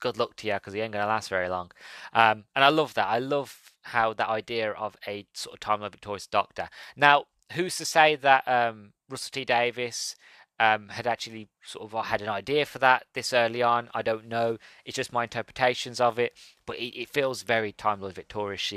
good 0.01 0.17
luck 0.17 0.35
to 0.35 0.47
you 0.47 0.53
because 0.55 0.73
he 0.73 0.81
ain't 0.81 0.91
going 0.91 1.03
to 1.03 1.07
last 1.07 1.29
very 1.29 1.47
long. 1.47 1.71
Um, 2.11 2.43
and 2.55 2.65
I 2.65 2.69
love 2.69 2.95
that. 2.95 3.07
I 3.07 3.19
love 3.19 3.71
how 3.83 4.13
that 4.13 4.27
idea 4.27 4.71
of 4.71 4.97
a 5.07 5.25
sort 5.33 5.53
of 5.53 5.61
time 5.61 5.79
Lord 5.79 5.93
victorious 5.93 6.27
doctor. 6.27 6.67
Now, 6.97 7.25
who's 7.53 7.77
to 7.77 7.85
say 7.85 8.15
that 8.17 8.45
um, 8.47 8.91
Russell 9.09 9.31
T 9.31 9.45
Davies 9.45 10.15
um, 10.59 10.89
had 10.89 11.07
actually 11.07 11.47
sort 11.63 11.91
of 11.91 12.05
had 12.05 12.21
an 12.21 12.29
idea 12.29 12.65
for 12.65 12.79
that 12.79 13.05
this 13.13 13.31
early 13.31 13.63
on? 13.63 13.89
I 13.93 14.01
don't 14.01 14.27
know. 14.27 14.57
It's 14.83 14.95
just 14.97 15.13
my 15.13 15.23
interpretations 15.23 16.01
of 16.01 16.19
it, 16.19 16.33
but 16.65 16.77
it, 16.77 16.99
it 16.99 17.09
feels 17.09 17.43
very 17.43 17.71
Time 17.71 18.01
Lord 18.01 18.13
victorious 18.13 18.73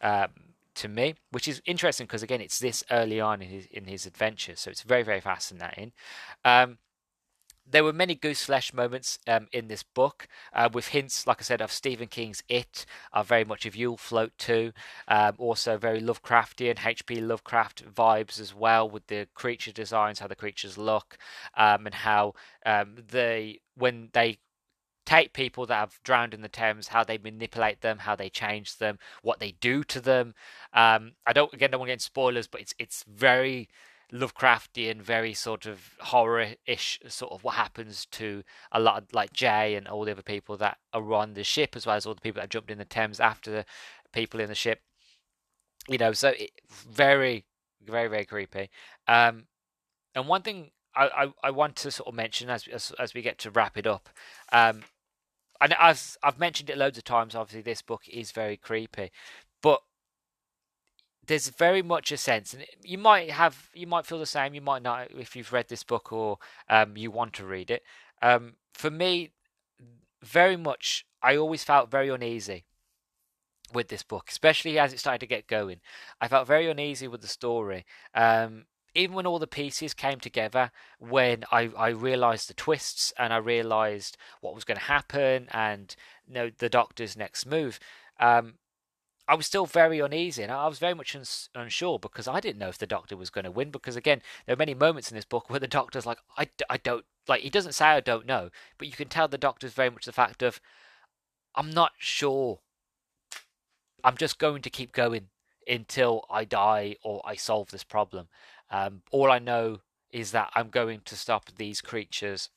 um, 0.00 0.28
to 0.76 0.88
me, 0.88 1.14
which 1.30 1.48
is 1.48 1.60
interesting 1.66 2.06
because 2.06 2.22
again, 2.22 2.40
it's 2.40 2.58
this 2.58 2.84
early 2.90 3.20
on 3.20 3.42
in 3.42 3.48
his 3.48 3.66
in 3.66 3.84
his 3.86 4.06
adventure, 4.06 4.56
so 4.56 4.70
it's 4.70 4.82
very 4.82 5.02
very 5.02 5.20
fascinating. 5.20 5.92
Um, 6.44 6.78
there 7.68 7.84
were 7.84 7.92
many 7.92 8.14
goose 8.14 8.44
flesh 8.44 8.72
moments 8.72 9.18
um, 9.26 9.48
in 9.52 9.68
this 9.68 9.82
book 9.82 10.28
uh, 10.52 10.68
with 10.72 10.88
hints, 10.88 11.26
like 11.26 11.40
I 11.40 11.42
said, 11.42 11.60
of 11.60 11.72
Stephen 11.72 12.06
King's 12.06 12.42
It, 12.48 12.86
are 13.12 13.24
very 13.24 13.44
much 13.44 13.66
of 13.66 13.74
You'll 13.74 13.96
Float 13.96 14.32
too. 14.38 14.72
Um, 15.08 15.34
also, 15.38 15.76
very 15.76 16.00
Lovecraftian, 16.00 16.84
H.P. 16.84 17.20
Lovecraft 17.20 17.84
vibes 17.92 18.40
as 18.40 18.54
well 18.54 18.88
with 18.88 19.06
the 19.08 19.26
creature 19.34 19.72
designs, 19.72 20.20
how 20.20 20.28
the 20.28 20.36
creatures 20.36 20.78
look, 20.78 21.18
um, 21.56 21.86
and 21.86 21.94
how 21.94 22.34
um, 22.64 22.96
they, 23.08 23.60
when 23.74 24.10
they 24.12 24.38
take 25.06 25.32
people 25.32 25.64
that 25.66 25.76
have 25.76 26.00
drowned 26.04 26.34
in 26.34 26.42
the 26.42 26.48
Thames, 26.48 26.88
how 26.88 27.04
they 27.04 27.16
manipulate 27.16 27.80
them, 27.80 27.98
how 28.00 28.14
they 28.14 28.28
change 28.28 28.76
them, 28.76 28.98
what 29.22 29.38
they 29.38 29.52
do 29.60 29.82
to 29.84 30.00
them. 30.00 30.34
Um, 30.74 31.12
I 31.26 31.32
don't 31.32 31.52
again 31.54 31.70
don't 31.70 31.80
want 31.80 31.88
to 31.88 31.92
get 31.92 31.94
into 31.94 32.04
spoilers, 32.04 32.46
but 32.46 32.60
it's 32.60 32.74
it's 32.78 33.04
very 33.08 33.68
Lovecraftian, 34.12 35.00
very 35.00 35.34
sort 35.34 35.66
of 35.66 35.96
horror-ish 36.00 37.00
sort 37.08 37.32
of 37.32 37.42
what 37.42 37.54
happens 37.54 38.06
to 38.12 38.44
a 38.70 38.78
lot 38.78 39.02
of 39.02 39.12
like 39.12 39.32
Jay 39.32 39.74
and 39.74 39.88
all 39.88 40.04
the 40.04 40.12
other 40.12 40.22
people 40.22 40.56
that 40.58 40.78
are 40.92 41.14
on 41.14 41.34
the 41.34 41.44
ship, 41.44 41.74
as 41.74 41.86
well 41.86 41.96
as 41.96 42.06
all 42.06 42.14
the 42.14 42.20
people 42.20 42.40
that 42.40 42.50
jumped 42.50 42.70
in 42.70 42.78
the 42.78 42.84
Thames 42.84 43.18
after 43.18 43.50
the 43.50 43.64
people 44.12 44.40
in 44.40 44.48
the 44.48 44.54
ship. 44.54 44.82
You 45.88 45.98
know, 45.98 46.12
so 46.12 46.28
it, 46.28 46.50
very, 46.68 47.44
very, 47.84 48.08
very 48.08 48.24
creepy. 48.24 48.70
Um, 49.08 49.46
and 50.14 50.28
one 50.28 50.42
thing 50.42 50.70
I, 50.94 51.08
I, 51.42 51.48
I, 51.48 51.50
want 51.50 51.76
to 51.76 51.90
sort 51.90 52.08
of 52.08 52.14
mention 52.14 52.48
as, 52.48 52.66
as 52.68 52.92
as 52.98 53.12
we 53.12 53.22
get 53.22 53.38
to 53.38 53.50
wrap 53.50 53.76
it 53.76 53.86
up, 53.86 54.08
um, 54.52 54.82
and 55.60 55.74
as 55.78 56.16
I've 56.22 56.38
mentioned 56.38 56.70
it 56.70 56.78
loads 56.78 56.98
of 56.98 57.04
times, 57.04 57.34
obviously 57.34 57.62
this 57.62 57.82
book 57.82 58.02
is 58.08 58.32
very 58.32 58.56
creepy, 58.56 59.10
but 59.62 59.80
there's 61.26 61.48
very 61.48 61.82
much 61.82 62.12
a 62.12 62.16
sense, 62.16 62.54
and 62.54 62.64
you 62.82 62.98
might 62.98 63.30
have, 63.30 63.70
you 63.74 63.86
might 63.86 64.06
feel 64.06 64.18
the 64.18 64.26
same. 64.26 64.54
You 64.54 64.60
might 64.60 64.82
not 64.82 65.08
if 65.10 65.34
you've 65.34 65.52
read 65.52 65.68
this 65.68 65.82
book 65.82 66.12
or 66.12 66.38
um, 66.68 66.96
you 66.96 67.10
want 67.10 67.32
to 67.34 67.44
read 67.44 67.70
it. 67.70 67.82
Um, 68.22 68.54
for 68.72 68.90
me, 68.90 69.32
very 70.22 70.56
much, 70.56 71.04
I 71.22 71.36
always 71.36 71.64
felt 71.64 71.90
very 71.90 72.08
uneasy 72.08 72.64
with 73.72 73.88
this 73.88 74.02
book, 74.02 74.26
especially 74.28 74.78
as 74.78 74.92
it 74.92 75.00
started 75.00 75.18
to 75.20 75.26
get 75.26 75.46
going. 75.46 75.80
I 76.20 76.28
felt 76.28 76.46
very 76.46 76.70
uneasy 76.70 77.08
with 77.08 77.20
the 77.20 77.28
story. 77.28 77.84
Um, 78.14 78.66
even 78.96 79.14
when 79.14 79.26
all 79.26 79.38
the 79.38 79.46
pieces 79.46 79.94
came 79.94 80.18
together, 80.18 80.70
when 80.98 81.44
I, 81.52 81.70
I 81.76 81.88
realized 81.88 82.48
the 82.48 82.54
twists 82.54 83.12
and 83.18 83.32
I 83.32 83.36
realized 83.36 84.16
what 84.40 84.54
was 84.54 84.64
going 84.64 84.78
to 84.78 84.84
happen 84.84 85.48
and 85.50 85.94
you 86.26 86.34
know 86.34 86.50
the 86.56 86.68
Doctor's 86.68 87.16
next 87.16 87.46
move, 87.46 87.78
um, 88.18 88.54
I 89.28 89.34
was 89.34 89.46
still 89.46 89.66
very 89.66 89.98
uneasy 89.98 90.42
and 90.42 90.52
I 90.52 90.68
was 90.68 90.78
very 90.78 90.94
much 90.94 91.14
uns- 91.16 91.48
unsure 91.54 91.98
because 91.98 92.28
I 92.28 92.38
didn't 92.40 92.60
know 92.60 92.68
if 92.68 92.78
the 92.78 92.86
doctor 92.86 93.16
was 93.16 93.30
going 93.30 93.44
to 93.44 93.50
win. 93.50 93.70
Because 93.70 93.96
again, 93.96 94.22
there 94.44 94.54
are 94.54 94.58
many 94.58 94.74
moments 94.74 95.10
in 95.10 95.16
this 95.16 95.24
book 95.24 95.50
where 95.50 95.58
the 95.58 95.66
doctor's 95.66 96.06
like, 96.06 96.18
I, 96.38 96.48
I 96.70 96.76
don't, 96.76 97.04
like, 97.26 97.40
he 97.42 97.50
doesn't 97.50 97.72
say 97.72 97.86
I 97.86 98.00
don't 98.00 98.26
know, 98.26 98.50
but 98.78 98.86
you 98.86 98.94
can 98.94 99.08
tell 99.08 99.26
the 99.26 99.36
doctor's 99.36 99.72
very 99.72 99.90
much 99.90 100.04
the 100.04 100.12
fact 100.12 100.42
of, 100.42 100.60
I'm 101.56 101.70
not 101.70 101.92
sure. 101.98 102.60
I'm 104.04 104.16
just 104.16 104.38
going 104.38 104.62
to 104.62 104.70
keep 104.70 104.92
going 104.92 105.28
until 105.66 106.24
I 106.30 106.44
die 106.44 106.96
or 107.02 107.20
I 107.24 107.34
solve 107.34 107.72
this 107.72 107.82
problem. 107.82 108.28
Um, 108.70 109.02
all 109.10 109.30
I 109.30 109.38
know 109.38 109.80
is 110.10 110.32
that 110.32 110.50
I'm 110.54 110.68
going 110.68 111.00
to 111.04 111.16
stop 111.16 111.50
these 111.56 111.80
creatures 111.80 112.50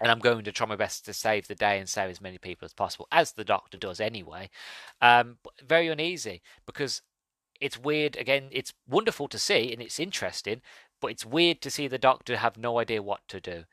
and 0.00 0.10
I'm 0.10 0.20
going 0.20 0.44
to 0.44 0.52
try 0.52 0.66
my 0.66 0.76
best 0.76 1.04
to 1.04 1.12
save 1.12 1.48
the 1.48 1.54
day 1.54 1.78
and 1.78 1.88
save 1.88 2.10
as 2.10 2.20
many 2.20 2.38
people 2.38 2.64
as 2.64 2.72
possible, 2.72 3.06
as 3.12 3.32
the 3.32 3.44
Doctor 3.44 3.76
does 3.76 4.00
anyway. 4.00 4.50
Um, 5.00 5.36
very 5.66 5.88
uneasy 5.88 6.42
because 6.66 7.02
it's 7.60 7.78
weird. 7.78 8.16
Again, 8.16 8.48
it's 8.50 8.72
wonderful 8.88 9.28
to 9.28 9.38
see 9.38 9.72
and 9.72 9.80
it's 9.82 10.00
interesting, 10.00 10.62
but 11.00 11.10
it's 11.10 11.26
weird 11.26 11.60
to 11.62 11.70
see 11.70 11.88
the 11.88 11.98
Doctor 11.98 12.36
have 12.36 12.56
no 12.56 12.78
idea 12.78 13.02
what 13.02 13.20
to 13.28 13.40
do. 13.40 13.64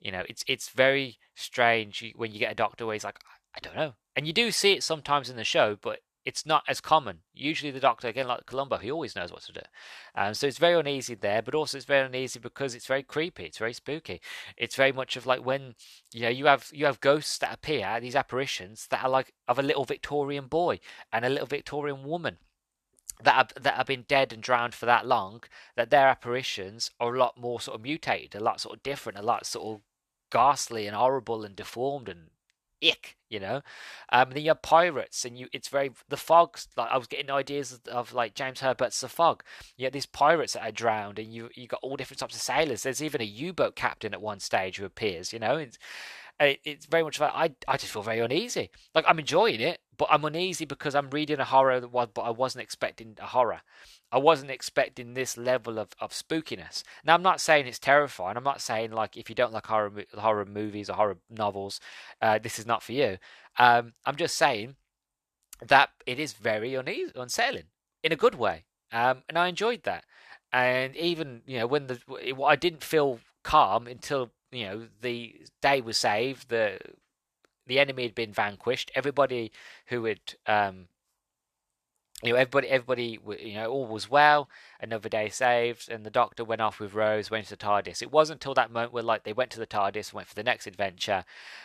You 0.00 0.12
know, 0.12 0.22
it's 0.28 0.44
it's 0.46 0.68
very 0.70 1.18
strange 1.34 2.04
when 2.16 2.32
you 2.32 2.38
get 2.38 2.52
a 2.52 2.56
Doctor 2.56 2.86
where 2.86 2.94
he's 2.94 3.04
like, 3.04 3.18
I 3.54 3.58
don't 3.60 3.76
know, 3.76 3.94
and 4.16 4.26
you 4.26 4.32
do 4.32 4.50
see 4.50 4.72
it 4.72 4.82
sometimes 4.82 5.28
in 5.28 5.36
the 5.36 5.44
show, 5.44 5.76
but 5.80 6.00
it's 6.28 6.44
not 6.44 6.62
as 6.68 6.82
common. 6.82 7.20
Usually, 7.32 7.72
the 7.72 7.80
doctor, 7.80 8.06
again, 8.06 8.28
like 8.28 8.44
Columbo, 8.44 8.76
he 8.76 8.90
always 8.90 9.16
knows 9.16 9.32
what 9.32 9.40
to 9.44 9.52
do. 9.52 9.62
Um, 10.14 10.34
so 10.34 10.46
it's 10.46 10.58
very 10.58 10.78
uneasy 10.78 11.14
there, 11.14 11.40
but 11.40 11.54
also 11.54 11.78
it's 11.78 11.86
very 11.86 12.06
uneasy 12.06 12.38
because 12.38 12.74
it's 12.74 12.84
very 12.84 13.02
creepy. 13.02 13.44
It's 13.44 13.56
very 13.56 13.72
spooky. 13.72 14.20
It's 14.54 14.76
very 14.76 14.92
much 14.92 15.16
of 15.16 15.24
like 15.24 15.42
when 15.42 15.74
you 16.12 16.20
know 16.20 16.28
you 16.28 16.44
have 16.44 16.68
you 16.70 16.84
have 16.84 17.00
ghosts 17.00 17.38
that 17.38 17.54
appear, 17.54 17.98
these 17.98 18.14
apparitions 18.14 18.88
that 18.90 19.02
are 19.02 19.08
like 19.08 19.32
of 19.48 19.58
a 19.58 19.62
little 19.62 19.86
Victorian 19.86 20.48
boy 20.48 20.80
and 21.10 21.24
a 21.24 21.30
little 21.30 21.46
Victorian 21.46 22.04
woman 22.04 22.36
that 23.24 23.34
have, 23.34 23.52
that 23.62 23.74
have 23.76 23.86
been 23.86 24.04
dead 24.06 24.30
and 24.30 24.42
drowned 24.42 24.74
for 24.74 24.84
that 24.84 25.06
long 25.06 25.42
that 25.76 25.88
their 25.88 26.08
apparitions 26.08 26.90
are 27.00 27.14
a 27.14 27.18
lot 27.18 27.40
more 27.40 27.58
sort 27.58 27.76
of 27.76 27.82
mutated, 27.82 28.34
a 28.34 28.44
lot 28.44 28.60
sort 28.60 28.76
of 28.76 28.82
different, 28.82 29.18
a 29.18 29.22
lot 29.22 29.46
sort 29.46 29.76
of 29.76 29.82
ghastly 30.30 30.86
and 30.86 30.94
horrible 30.94 31.42
and 31.42 31.56
deformed 31.56 32.06
and 32.06 32.28
ick, 32.82 33.16
you 33.28 33.40
know. 33.40 33.62
Um, 34.10 34.30
then 34.30 34.42
you 34.42 34.50
have 34.50 34.62
pirates, 34.62 35.24
and 35.24 35.38
you 35.38 35.48
it's 35.52 35.68
very 35.68 35.90
the 36.08 36.16
fogs. 36.16 36.68
Like 36.76 36.90
I 36.90 36.96
was 36.98 37.06
getting 37.06 37.30
ideas 37.30 37.72
of, 37.72 37.80
of 37.92 38.12
like 38.14 38.34
James 38.34 38.60
Herbert's 38.60 39.00
The 39.00 39.08
Fog. 39.08 39.42
You 39.76 39.86
have 39.86 39.92
these 39.92 40.06
pirates 40.06 40.54
that 40.54 40.66
are 40.66 40.72
drowned, 40.72 41.18
and 41.18 41.32
you 41.32 41.50
you 41.54 41.66
got 41.66 41.80
all 41.82 41.96
different 41.96 42.20
types 42.20 42.34
of 42.34 42.42
sailors. 42.42 42.82
There's 42.82 43.02
even 43.02 43.20
a 43.20 43.24
U-boat 43.24 43.76
captain 43.76 44.14
at 44.14 44.22
one 44.22 44.40
stage 44.40 44.78
who 44.78 44.84
appears. 44.84 45.32
You 45.32 45.38
know, 45.38 45.56
it's 45.56 45.78
it's 46.40 46.86
very 46.86 47.02
much 47.02 47.20
like 47.20 47.32
I 47.34 47.50
I 47.66 47.76
just 47.76 47.92
feel 47.92 48.02
very 48.02 48.20
uneasy. 48.20 48.70
Like 48.94 49.04
I'm 49.08 49.18
enjoying 49.18 49.60
it, 49.60 49.80
but 49.96 50.08
I'm 50.10 50.24
uneasy 50.24 50.64
because 50.64 50.94
I'm 50.94 51.10
reading 51.10 51.40
a 51.40 51.44
horror 51.44 51.80
that 51.80 51.88
was, 51.92 52.08
but 52.14 52.22
I 52.22 52.30
wasn't 52.30 52.62
expecting 52.62 53.16
a 53.20 53.26
horror. 53.26 53.60
I 54.10 54.18
wasn't 54.18 54.50
expecting 54.50 55.14
this 55.14 55.36
level 55.36 55.78
of, 55.78 55.88
of 56.00 56.12
spookiness. 56.12 56.82
Now, 57.04 57.14
I'm 57.14 57.22
not 57.22 57.40
saying 57.40 57.66
it's 57.66 57.78
terrifying. 57.78 58.36
I'm 58.36 58.44
not 58.44 58.60
saying 58.60 58.92
like 58.92 59.16
if 59.16 59.28
you 59.28 59.34
don't 59.34 59.52
like 59.52 59.66
horror 59.66 59.92
horror 60.16 60.46
movies 60.46 60.88
or 60.88 60.94
horror 60.94 61.18
novels, 61.28 61.80
uh, 62.22 62.38
this 62.38 62.58
is 62.58 62.66
not 62.66 62.82
for 62.82 62.92
you. 62.92 63.18
Um, 63.58 63.92
I'm 64.06 64.16
just 64.16 64.36
saying 64.36 64.76
that 65.66 65.90
it 66.06 66.18
is 66.18 66.32
very 66.32 66.74
uneasy, 66.74 67.12
unsettling 67.14 67.66
in 68.02 68.12
a 68.12 68.16
good 68.16 68.36
way, 68.36 68.64
um, 68.92 69.22
and 69.28 69.36
I 69.38 69.48
enjoyed 69.48 69.82
that. 69.82 70.04
And 70.52 70.96
even 70.96 71.42
you 71.46 71.58
know 71.58 71.66
when 71.66 71.88
the 71.88 72.00
I 72.44 72.56
didn't 72.56 72.84
feel 72.84 73.20
calm 73.42 73.86
until 73.86 74.30
you 74.50 74.66
know 74.66 74.88
the 75.02 75.36
day 75.60 75.80
was 75.82 75.98
saved. 75.98 76.48
The 76.48 76.78
the 77.66 77.78
enemy 77.78 78.04
had 78.04 78.14
been 78.14 78.32
vanquished. 78.32 78.90
Everybody 78.94 79.52
who 79.88 80.04
had 80.06 80.20
um, 80.46 80.88
you 82.22 82.32
know, 82.32 82.38
everybody, 82.38 82.68
everybody, 82.68 83.18
you 83.40 83.54
know, 83.54 83.70
all 83.70 83.86
was 83.86 84.10
well. 84.10 84.48
Another 84.80 85.08
day 85.08 85.28
saved, 85.28 85.88
and 85.88 86.04
the 86.04 86.10
Doctor 86.10 86.44
went 86.44 86.60
off 86.60 86.80
with 86.80 86.94
Rose, 86.94 87.30
went 87.30 87.46
to 87.46 87.50
the 87.50 87.64
TARDIS. 87.64 88.02
It 88.02 88.10
wasn't 88.10 88.36
until 88.42 88.54
that 88.54 88.72
moment 88.72 88.92
where, 88.92 89.04
like, 89.04 89.22
they 89.22 89.32
went 89.32 89.50
to 89.52 89.60
the 89.60 89.66
TARDIS, 89.66 90.08
and 90.08 90.14
went 90.14 90.28
for 90.28 90.34
the 90.34 90.42
next 90.42 90.66
adventure, 90.66 91.24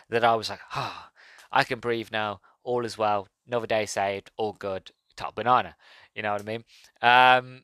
that 0.10 0.24
I 0.24 0.36
was 0.36 0.50
like, 0.50 0.60
ah, 0.76 1.10
oh, 1.10 1.20
I 1.52 1.64
can 1.64 1.80
breathe 1.80 2.10
now. 2.12 2.42
All 2.64 2.86
is 2.86 2.98
well. 2.98 3.28
Another 3.48 3.68
day 3.68 3.86
saved. 3.86 4.32
All 4.38 4.54
good. 4.54 4.92
Top 5.16 5.36
banana. 5.36 5.76
You 6.16 6.22
know 6.22 6.34
what 6.34 6.42
I 6.42 6.46
mean? 6.46 6.64
Um, 7.02 7.64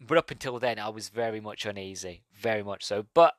but 0.00 0.18
up 0.18 0.30
until 0.30 0.58
then, 0.60 0.78
I 0.78 0.88
was 0.90 1.08
very 1.08 1.40
much 1.40 1.66
uneasy, 1.66 2.22
very 2.32 2.62
much 2.62 2.84
so. 2.84 3.06
But 3.14 3.34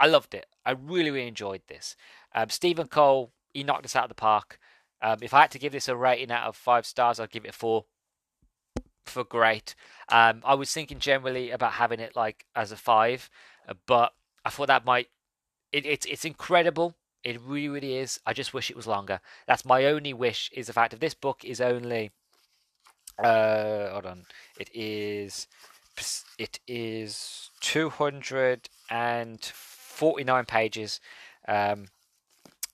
I 0.00 0.06
loved 0.06 0.34
it. 0.34 0.46
I 0.64 0.72
really, 0.72 1.10
really 1.10 1.28
enjoyed 1.28 1.62
this. 1.68 1.94
Um, 2.34 2.48
Stephen 2.48 2.88
Cole, 2.88 3.32
he 3.52 3.62
knocked 3.62 3.84
us 3.84 3.94
out 3.94 4.04
of 4.04 4.08
the 4.08 4.14
park. 4.14 4.58
Um, 5.02 5.18
if 5.20 5.34
I 5.34 5.42
had 5.42 5.50
to 5.52 5.58
give 5.58 5.72
this 5.72 5.88
a 5.88 5.96
rating 5.96 6.30
out 6.30 6.48
of 6.48 6.56
five 6.56 6.86
stars, 6.86 7.20
I'd 7.20 7.30
give 7.30 7.44
it 7.44 7.50
a 7.50 7.52
four 7.52 7.84
for 9.06 9.24
great. 9.24 9.74
Um, 10.08 10.42
I 10.44 10.54
was 10.54 10.72
thinking 10.72 10.98
generally 10.98 11.50
about 11.50 11.72
having 11.72 12.00
it 12.00 12.16
like 12.16 12.46
as 12.54 12.72
a 12.72 12.76
five, 12.76 13.30
uh, 13.68 13.74
but 13.86 14.12
I 14.44 14.50
thought 14.50 14.68
that 14.68 14.84
might. 14.84 15.08
It, 15.72 15.86
it's 15.86 16.06
it's 16.06 16.24
incredible. 16.24 16.94
It 17.22 17.40
really, 17.40 17.68
really 17.68 17.96
is. 17.96 18.20
I 18.26 18.32
just 18.32 18.52
wish 18.52 18.70
it 18.70 18.76
was 18.76 18.86
longer. 18.86 19.20
That's 19.46 19.64
my 19.64 19.86
only 19.86 20.12
wish. 20.12 20.50
Is 20.52 20.66
the 20.66 20.72
fact 20.72 20.92
if 20.92 21.00
this 21.00 21.14
book 21.14 21.44
is 21.44 21.60
only. 21.60 22.10
Uh, 23.22 23.90
hold 23.90 24.06
on. 24.06 24.26
It 24.58 24.70
is. 24.74 25.46
It 26.38 26.58
is 26.66 27.50
two 27.60 27.88
hundred 27.88 28.68
and 28.90 29.42
forty 29.44 30.24
nine 30.24 30.44
pages. 30.44 31.00
Um, 31.46 31.86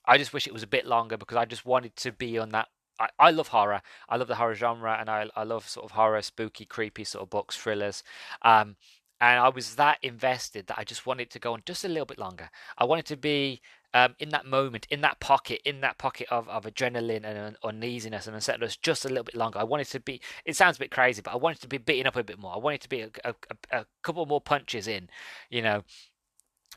I 0.07 0.19
just 0.19 0.33
wish 0.33 0.47
it 0.47 0.53
was 0.53 0.63
a 0.63 0.67
bit 0.67 0.87
longer 0.87 1.17
because 1.17 1.37
I 1.37 1.45
just 1.45 1.67
wanted 1.67 1.95
to 1.97 2.13
be 2.13 2.39
on 2.39 2.51
that. 2.51 2.69
I, 3.01 3.09
I 3.19 3.31
love 3.33 3.49
horror. 3.49 3.83
I 4.09 4.17
love 4.17 4.29
the 4.29 4.37
horror 4.37 4.55
genre, 4.55 4.97
and 5.01 5.09
I 5.11 5.27
I 5.35 5.45
love 5.45 5.69
sort 5.69 5.85
of 5.85 5.93
horror, 5.93 6.23
spooky, 6.23 6.67
creepy 6.67 7.05
sort 7.05 7.23
of 7.23 7.31
books, 7.31 7.57
thrillers. 7.57 8.05
Um, 8.43 8.77
and 9.21 9.39
I 9.39 9.49
was 9.51 9.75
that 9.75 9.99
invested 10.03 10.67
that 10.69 10.79
I 10.79 10.85
just 10.85 11.07
wanted 11.07 11.31
to 11.31 11.39
go 11.39 11.53
on 11.53 11.63
just 11.67 11.85
a 11.85 11.89
little 11.89 12.07
bit 12.07 12.19
longer. 12.19 12.49
I 12.79 12.85
wanted 12.85 13.07
to 13.07 13.17
be 13.17 13.61
um, 13.93 14.15
in 14.19 14.31
that 14.31 14.47
moment, 14.47 14.87
in 14.91 15.03
that 15.03 15.21
pocket, 15.21 15.61
in 15.65 15.81
that 15.83 15.99
pocket 15.99 16.27
of, 16.31 16.49
of 16.49 16.65
adrenaline 16.65 17.25
and 17.25 17.57
uneasiness 17.63 18.27
and 18.27 18.35
unsettledness 18.37 18.81
just 18.81 19.05
a 19.05 19.09
little 19.09 19.25
bit 19.25 19.35
longer. 19.35 19.59
I 19.59 19.65
wanted 19.65 19.89
to 19.89 20.01
be, 20.01 20.21
it 20.47 20.57
sounds 20.57 20.77
a 20.77 20.81
bit 20.81 20.91
crazy, 20.91 21.21
but 21.23 21.33
I 21.33 21.37
wanted 21.37 21.61
to 21.61 21.69
be 21.69 21.79
beaten 21.79 22.07
up 22.07 22.17
a 22.17 22.25
bit 22.25 22.39
more. 22.39 22.55
I 22.55 22.59
wanted 22.59 22.81
to 22.83 22.89
be 22.89 23.03
a, 23.03 23.11
a, 23.25 23.35
a 23.73 23.87
couple 24.03 24.25
more 24.27 24.41
punches 24.41 24.87
in, 24.89 25.09
you 25.51 25.61
know, 25.61 25.83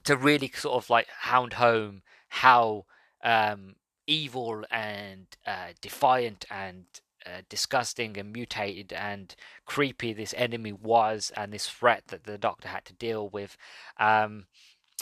to 0.05 0.17
really 0.17 0.51
sort 0.53 0.75
of 0.75 0.89
like 0.89 1.07
hound 1.07 1.53
home 1.53 2.01
how 2.27 2.85
um, 3.23 3.75
evil 4.07 4.63
and 4.71 5.27
uh, 5.45 5.69
defiant 5.81 6.45
and 6.49 6.85
uh, 7.25 7.41
disgusting 7.49 8.17
and 8.17 8.33
mutated 8.33 8.91
and 8.91 9.35
creepy 9.65 10.13
this 10.13 10.33
enemy 10.37 10.73
was 10.73 11.31
and 11.37 11.53
this 11.53 11.69
threat 11.69 12.03
that 12.07 12.25
the 12.25 12.37
doctor 12.37 12.67
had 12.67 12.85
to 12.85 12.93
deal 12.93 13.29
with. 13.29 13.55
Um, 13.97 14.45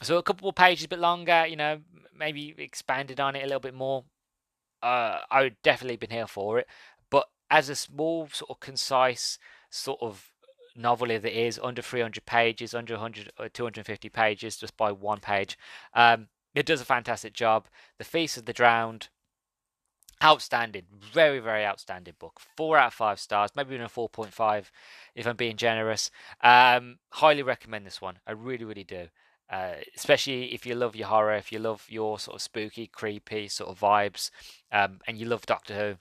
so 0.03 0.17
a 0.17 0.23
couple 0.23 0.45
more 0.45 0.53
pages, 0.53 0.85
a 0.85 0.89
bit 0.89 0.99
longer, 0.99 1.45
you 1.47 1.55
know, 1.55 1.79
maybe 2.15 2.53
expanded 2.57 3.19
on 3.19 3.35
it 3.35 3.43
a 3.43 3.47
little 3.47 3.59
bit 3.59 3.73
more. 3.73 4.03
Uh, 4.81 5.19
I 5.29 5.43
would 5.43 5.57
definitely 5.63 5.97
been 5.97 6.09
here 6.09 6.27
for 6.27 6.59
it. 6.59 6.67
But 7.09 7.27
as 7.49 7.69
a 7.69 7.75
small, 7.75 8.27
sort 8.31 8.51
of 8.51 8.59
concise, 8.59 9.37
sort 9.69 9.99
of 10.01 10.31
novel 10.75 11.11
it 11.11 11.25
is, 11.25 11.59
under 11.61 11.81
300 11.81 12.25
pages, 12.25 12.73
under 12.73 12.93
100 12.95 13.31
or 13.39 13.49
250 13.49 14.09
pages, 14.09 14.57
just 14.57 14.77
by 14.77 14.91
one 14.91 15.19
page, 15.19 15.57
um, 15.93 16.27
it 16.53 16.65
does 16.65 16.81
a 16.81 16.85
fantastic 16.85 17.33
job. 17.33 17.67
The 17.97 18.03
Feast 18.03 18.37
of 18.37 18.45
the 18.45 18.53
Drowned, 18.53 19.09
outstanding, 20.23 20.83
very, 20.91 21.39
very 21.39 21.65
outstanding 21.65 22.15
book. 22.19 22.39
Four 22.55 22.77
out 22.77 22.87
of 22.87 22.93
five 22.93 23.19
stars, 23.19 23.51
maybe 23.55 23.75
even 23.75 23.85
a 23.85 23.89
4.5 23.89 24.65
if 25.15 25.25
I'm 25.25 25.35
being 25.35 25.57
generous. 25.57 26.11
Um, 26.41 26.99
highly 27.11 27.43
recommend 27.43 27.85
this 27.85 28.01
one. 28.01 28.19
I 28.27 28.31
really, 28.31 28.65
really 28.65 28.83
do. 28.83 29.07
Uh, 29.49 29.73
especially 29.97 30.53
if 30.53 30.65
you 30.65 30.75
love 30.75 30.95
your 30.95 31.07
horror, 31.07 31.35
if 31.35 31.51
you 31.51 31.59
love 31.59 31.85
your 31.89 32.17
sort 32.19 32.35
of 32.35 32.41
spooky, 32.41 32.87
creepy 32.87 33.49
sort 33.49 33.69
of 33.69 33.79
vibes, 33.79 34.31
um, 34.71 34.99
and 35.05 35.17
you 35.17 35.25
love 35.25 35.45
Doctor 35.45 35.75
Who, 35.75 35.95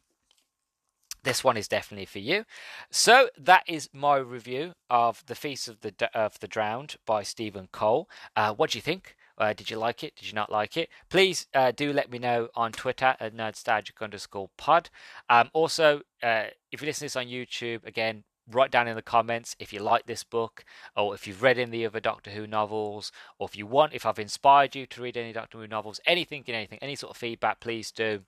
this 1.25 1.43
one 1.43 1.57
is 1.57 1.69
definitely 1.69 2.07
for 2.07 2.21
you. 2.21 2.45
So 2.91 3.29
that 3.37 3.65
is 3.67 3.91
my 3.93 4.17
review 4.17 4.73
of 4.89 5.25
the 5.27 5.35
Feast 5.35 5.69
of 5.69 5.81
the 5.81 6.09
of 6.15 6.39
the 6.41 6.49
Drowned 6.49 6.97
by 7.05 7.23
Stephen 7.23 7.69
Cole. 7.73 8.09
Uh, 8.37 8.55
what 8.55 8.71
do 8.71 8.79
you 8.79 8.83
think? 8.83 9.17
Uh, 9.41 9.55
did 9.55 9.71
you 9.71 9.79
like 9.79 10.05
it? 10.05 10.15
Did 10.15 10.29
you 10.29 10.35
not 10.35 10.53
like 10.53 10.77
it? 10.77 10.91
Please 11.09 11.47
uh, 11.55 11.73
do 11.73 11.93
let 11.93 12.11
me 12.11 12.19
know 12.19 12.49
on 12.55 12.73
Twitter 12.73 13.17
at 13.19 13.35
nerdstalgic 13.35 14.01
underscore 14.01 14.51
pod. 14.57 14.91
Um, 15.31 15.49
also, 15.55 16.03
uh, 16.23 16.45
if 16.71 16.83
you 16.83 16.87
listen 16.87 17.01
to 17.01 17.05
this 17.07 17.17
on 17.17 17.27
YouTube, 17.27 17.85
again, 17.87 18.25
write 18.51 18.71
down 18.71 18.89
in 18.89 18.97
the 18.97 19.03
comments 19.03 19.57
if 19.59 19.73
you 19.73 19.81
like 19.81 20.07
this 20.07 20.25
book 20.25 20.65
or 20.97 21.15
if 21.15 21.27
you've 21.27 21.43
read 21.43 21.59
any 21.59 21.87
other 21.87 22.01
Doctor 22.01 22.31
Who 22.31 22.47
novels 22.47 23.13
or 23.39 23.49
if 23.49 23.57
you 23.57 23.67
want, 23.67 23.95
if 23.95 24.05
I've 24.05 24.19
inspired 24.19 24.77
you 24.77 24.87
to 24.87 25.03
read 25.03 25.17
any 25.17 25.33
Doctor 25.33 25.59
Who 25.59 25.67
novels, 25.67 26.01
anything, 26.05 26.45
anything, 26.47 26.79
any 26.83 26.97
sort 26.97 27.13
of 27.13 27.17
feedback, 27.17 27.61
please 27.61 27.91
do 27.91 28.21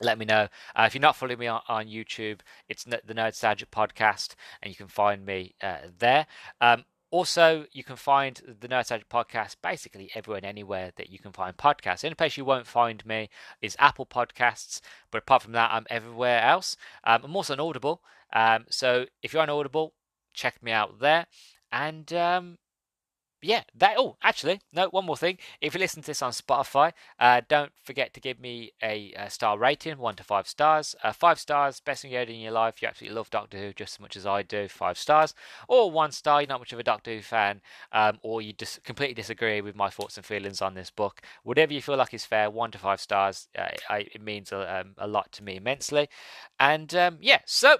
let 0.00 0.18
me 0.18 0.24
know. 0.24 0.48
Uh, 0.76 0.84
if 0.86 0.94
you're 0.94 1.00
not 1.02 1.16
following 1.16 1.38
me 1.38 1.46
on, 1.46 1.60
on 1.68 1.86
YouTube, 1.86 2.40
it's 2.68 2.84
the 2.84 3.00
Nerdstalgic 3.08 3.66
Podcast, 3.66 4.34
and 4.62 4.70
you 4.70 4.76
can 4.76 4.88
find 4.88 5.24
me 5.24 5.54
uh, 5.62 5.78
there. 5.98 6.26
Um, 6.60 6.84
also, 7.12 7.66
you 7.72 7.84
can 7.84 7.96
find 7.96 8.40
the 8.60 8.66
Nerdstalgic 8.66 9.04
Podcast 9.10 9.56
basically 9.62 10.10
everywhere 10.14 10.38
and 10.38 10.46
anywhere 10.46 10.92
that 10.96 11.10
you 11.10 11.18
can 11.18 11.30
find 11.30 11.54
podcasts. 11.54 12.00
The 12.00 12.06
only 12.06 12.14
place 12.14 12.38
you 12.38 12.44
won't 12.46 12.66
find 12.66 13.04
me 13.04 13.28
is 13.60 13.76
Apple 13.78 14.06
Podcasts, 14.06 14.80
but 15.10 15.18
apart 15.18 15.42
from 15.42 15.52
that, 15.52 15.70
I'm 15.70 15.86
everywhere 15.90 16.40
else. 16.40 16.74
Um, 17.04 17.20
I'm 17.24 17.36
also 17.36 17.52
on 17.52 17.60
Audible, 17.60 18.00
um, 18.32 18.64
so 18.70 19.04
if 19.22 19.34
you're 19.34 19.42
on 19.42 19.50
Audible, 19.50 19.92
check 20.32 20.62
me 20.62 20.72
out 20.72 21.00
there. 21.00 21.26
And 21.70 22.10
um, 22.14 22.56
yeah, 23.42 23.62
that. 23.74 23.96
Oh, 23.98 24.16
actually, 24.22 24.60
no. 24.72 24.88
One 24.88 25.04
more 25.04 25.16
thing. 25.16 25.38
If 25.60 25.74
you 25.74 25.80
listen 25.80 26.02
to 26.02 26.06
this 26.06 26.22
on 26.22 26.32
Spotify, 26.32 26.92
uh, 27.18 27.42
don't 27.48 27.72
forget 27.82 28.14
to 28.14 28.20
give 28.20 28.40
me 28.40 28.72
a, 28.82 29.12
a 29.16 29.30
star 29.30 29.58
rating, 29.58 29.98
one 29.98 30.14
to 30.16 30.24
five 30.24 30.46
stars. 30.46 30.94
Uh, 31.02 31.12
five 31.12 31.38
stars, 31.38 31.80
best 31.80 32.02
thing 32.02 32.12
you 32.12 32.18
ever 32.18 32.30
in 32.30 32.40
your 32.40 32.52
life. 32.52 32.80
You 32.80 32.88
absolutely 32.88 33.16
love 33.16 33.30
Doctor 33.30 33.58
Who 33.58 33.72
just 33.72 33.96
as 33.96 34.00
much 34.00 34.16
as 34.16 34.26
I 34.26 34.42
do. 34.42 34.68
Five 34.68 34.96
stars, 34.96 35.34
or 35.68 35.90
one 35.90 36.12
star. 36.12 36.40
You're 36.40 36.48
not 36.48 36.60
much 36.60 36.72
of 36.72 36.78
a 36.78 36.84
Doctor 36.84 37.14
Who 37.14 37.22
fan, 37.22 37.60
um, 37.92 38.18
or 38.22 38.40
you 38.40 38.52
just 38.52 38.84
completely 38.84 39.14
disagree 39.14 39.60
with 39.60 39.74
my 39.74 39.90
thoughts 39.90 40.16
and 40.16 40.24
feelings 40.24 40.62
on 40.62 40.74
this 40.74 40.90
book. 40.90 41.20
Whatever 41.42 41.72
you 41.72 41.82
feel 41.82 41.96
like 41.96 42.14
is 42.14 42.24
fair, 42.24 42.50
one 42.50 42.70
to 42.70 42.78
five 42.78 43.00
stars. 43.00 43.48
Uh, 43.58 43.68
I, 43.90 44.06
it 44.12 44.22
means 44.22 44.52
a, 44.52 44.80
um, 44.80 44.94
a 44.98 45.06
lot 45.06 45.32
to 45.32 45.42
me 45.42 45.56
immensely. 45.56 46.08
And 46.58 46.94
um, 46.94 47.18
yeah, 47.20 47.40
so 47.44 47.78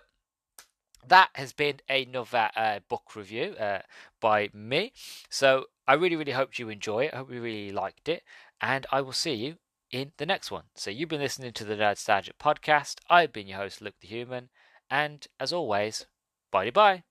that 1.07 1.31
has 1.35 1.53
been 1.53 1.81
another 1.89 2.51
uh, 2.57 2.81
book 2.89 3.15
review 3.17 3.55
uh, 3.59 3.81
by 4.21 4.51
me. 4.53 4.93
So 5.29 5.67
I 5.87 5.95
really, 5.95 6.17
really 6.17 6.33
hope 6.33 6.59
you 6.59 6.69
enjoy 6.69 7.05
it. 7.07 7.15
I 7.15 7.19
hope 7.19 7.33
you 7.33 7.43
really 7.43 7.73
liked 7.73 8.09
it. 8.09 8.23
And 8.61 8.87
I 8.93 9.01
will 9.01 9.13
see 9.13 9.35
you 9.35 9.57
in 9.91 10.13
the 10.17 10.27
next 10.27 10.51
one. 10.51 10.65
So 10.75 10.91
you've 10.91 11.09
been 11.09 11.21
listening 11.21 11.53
to 11.55 11.65
the 11.65 11.75
Nerd 11.75 11.97
Nerdstalgic 11.97 12.39
podcast. 12.41 13.01
I've 13.11 13.33
been 13.33 13.49
your 13.49 13.59
host, 13.59 13.81
Luke 13.81 13.97
the 14.01 14.09
Human. 14.09 14.51
And 14.91 15.27
as 15.41 15.53
always, 15.53 16.07
bye 16.51 16.71
bye. 16.71 17.05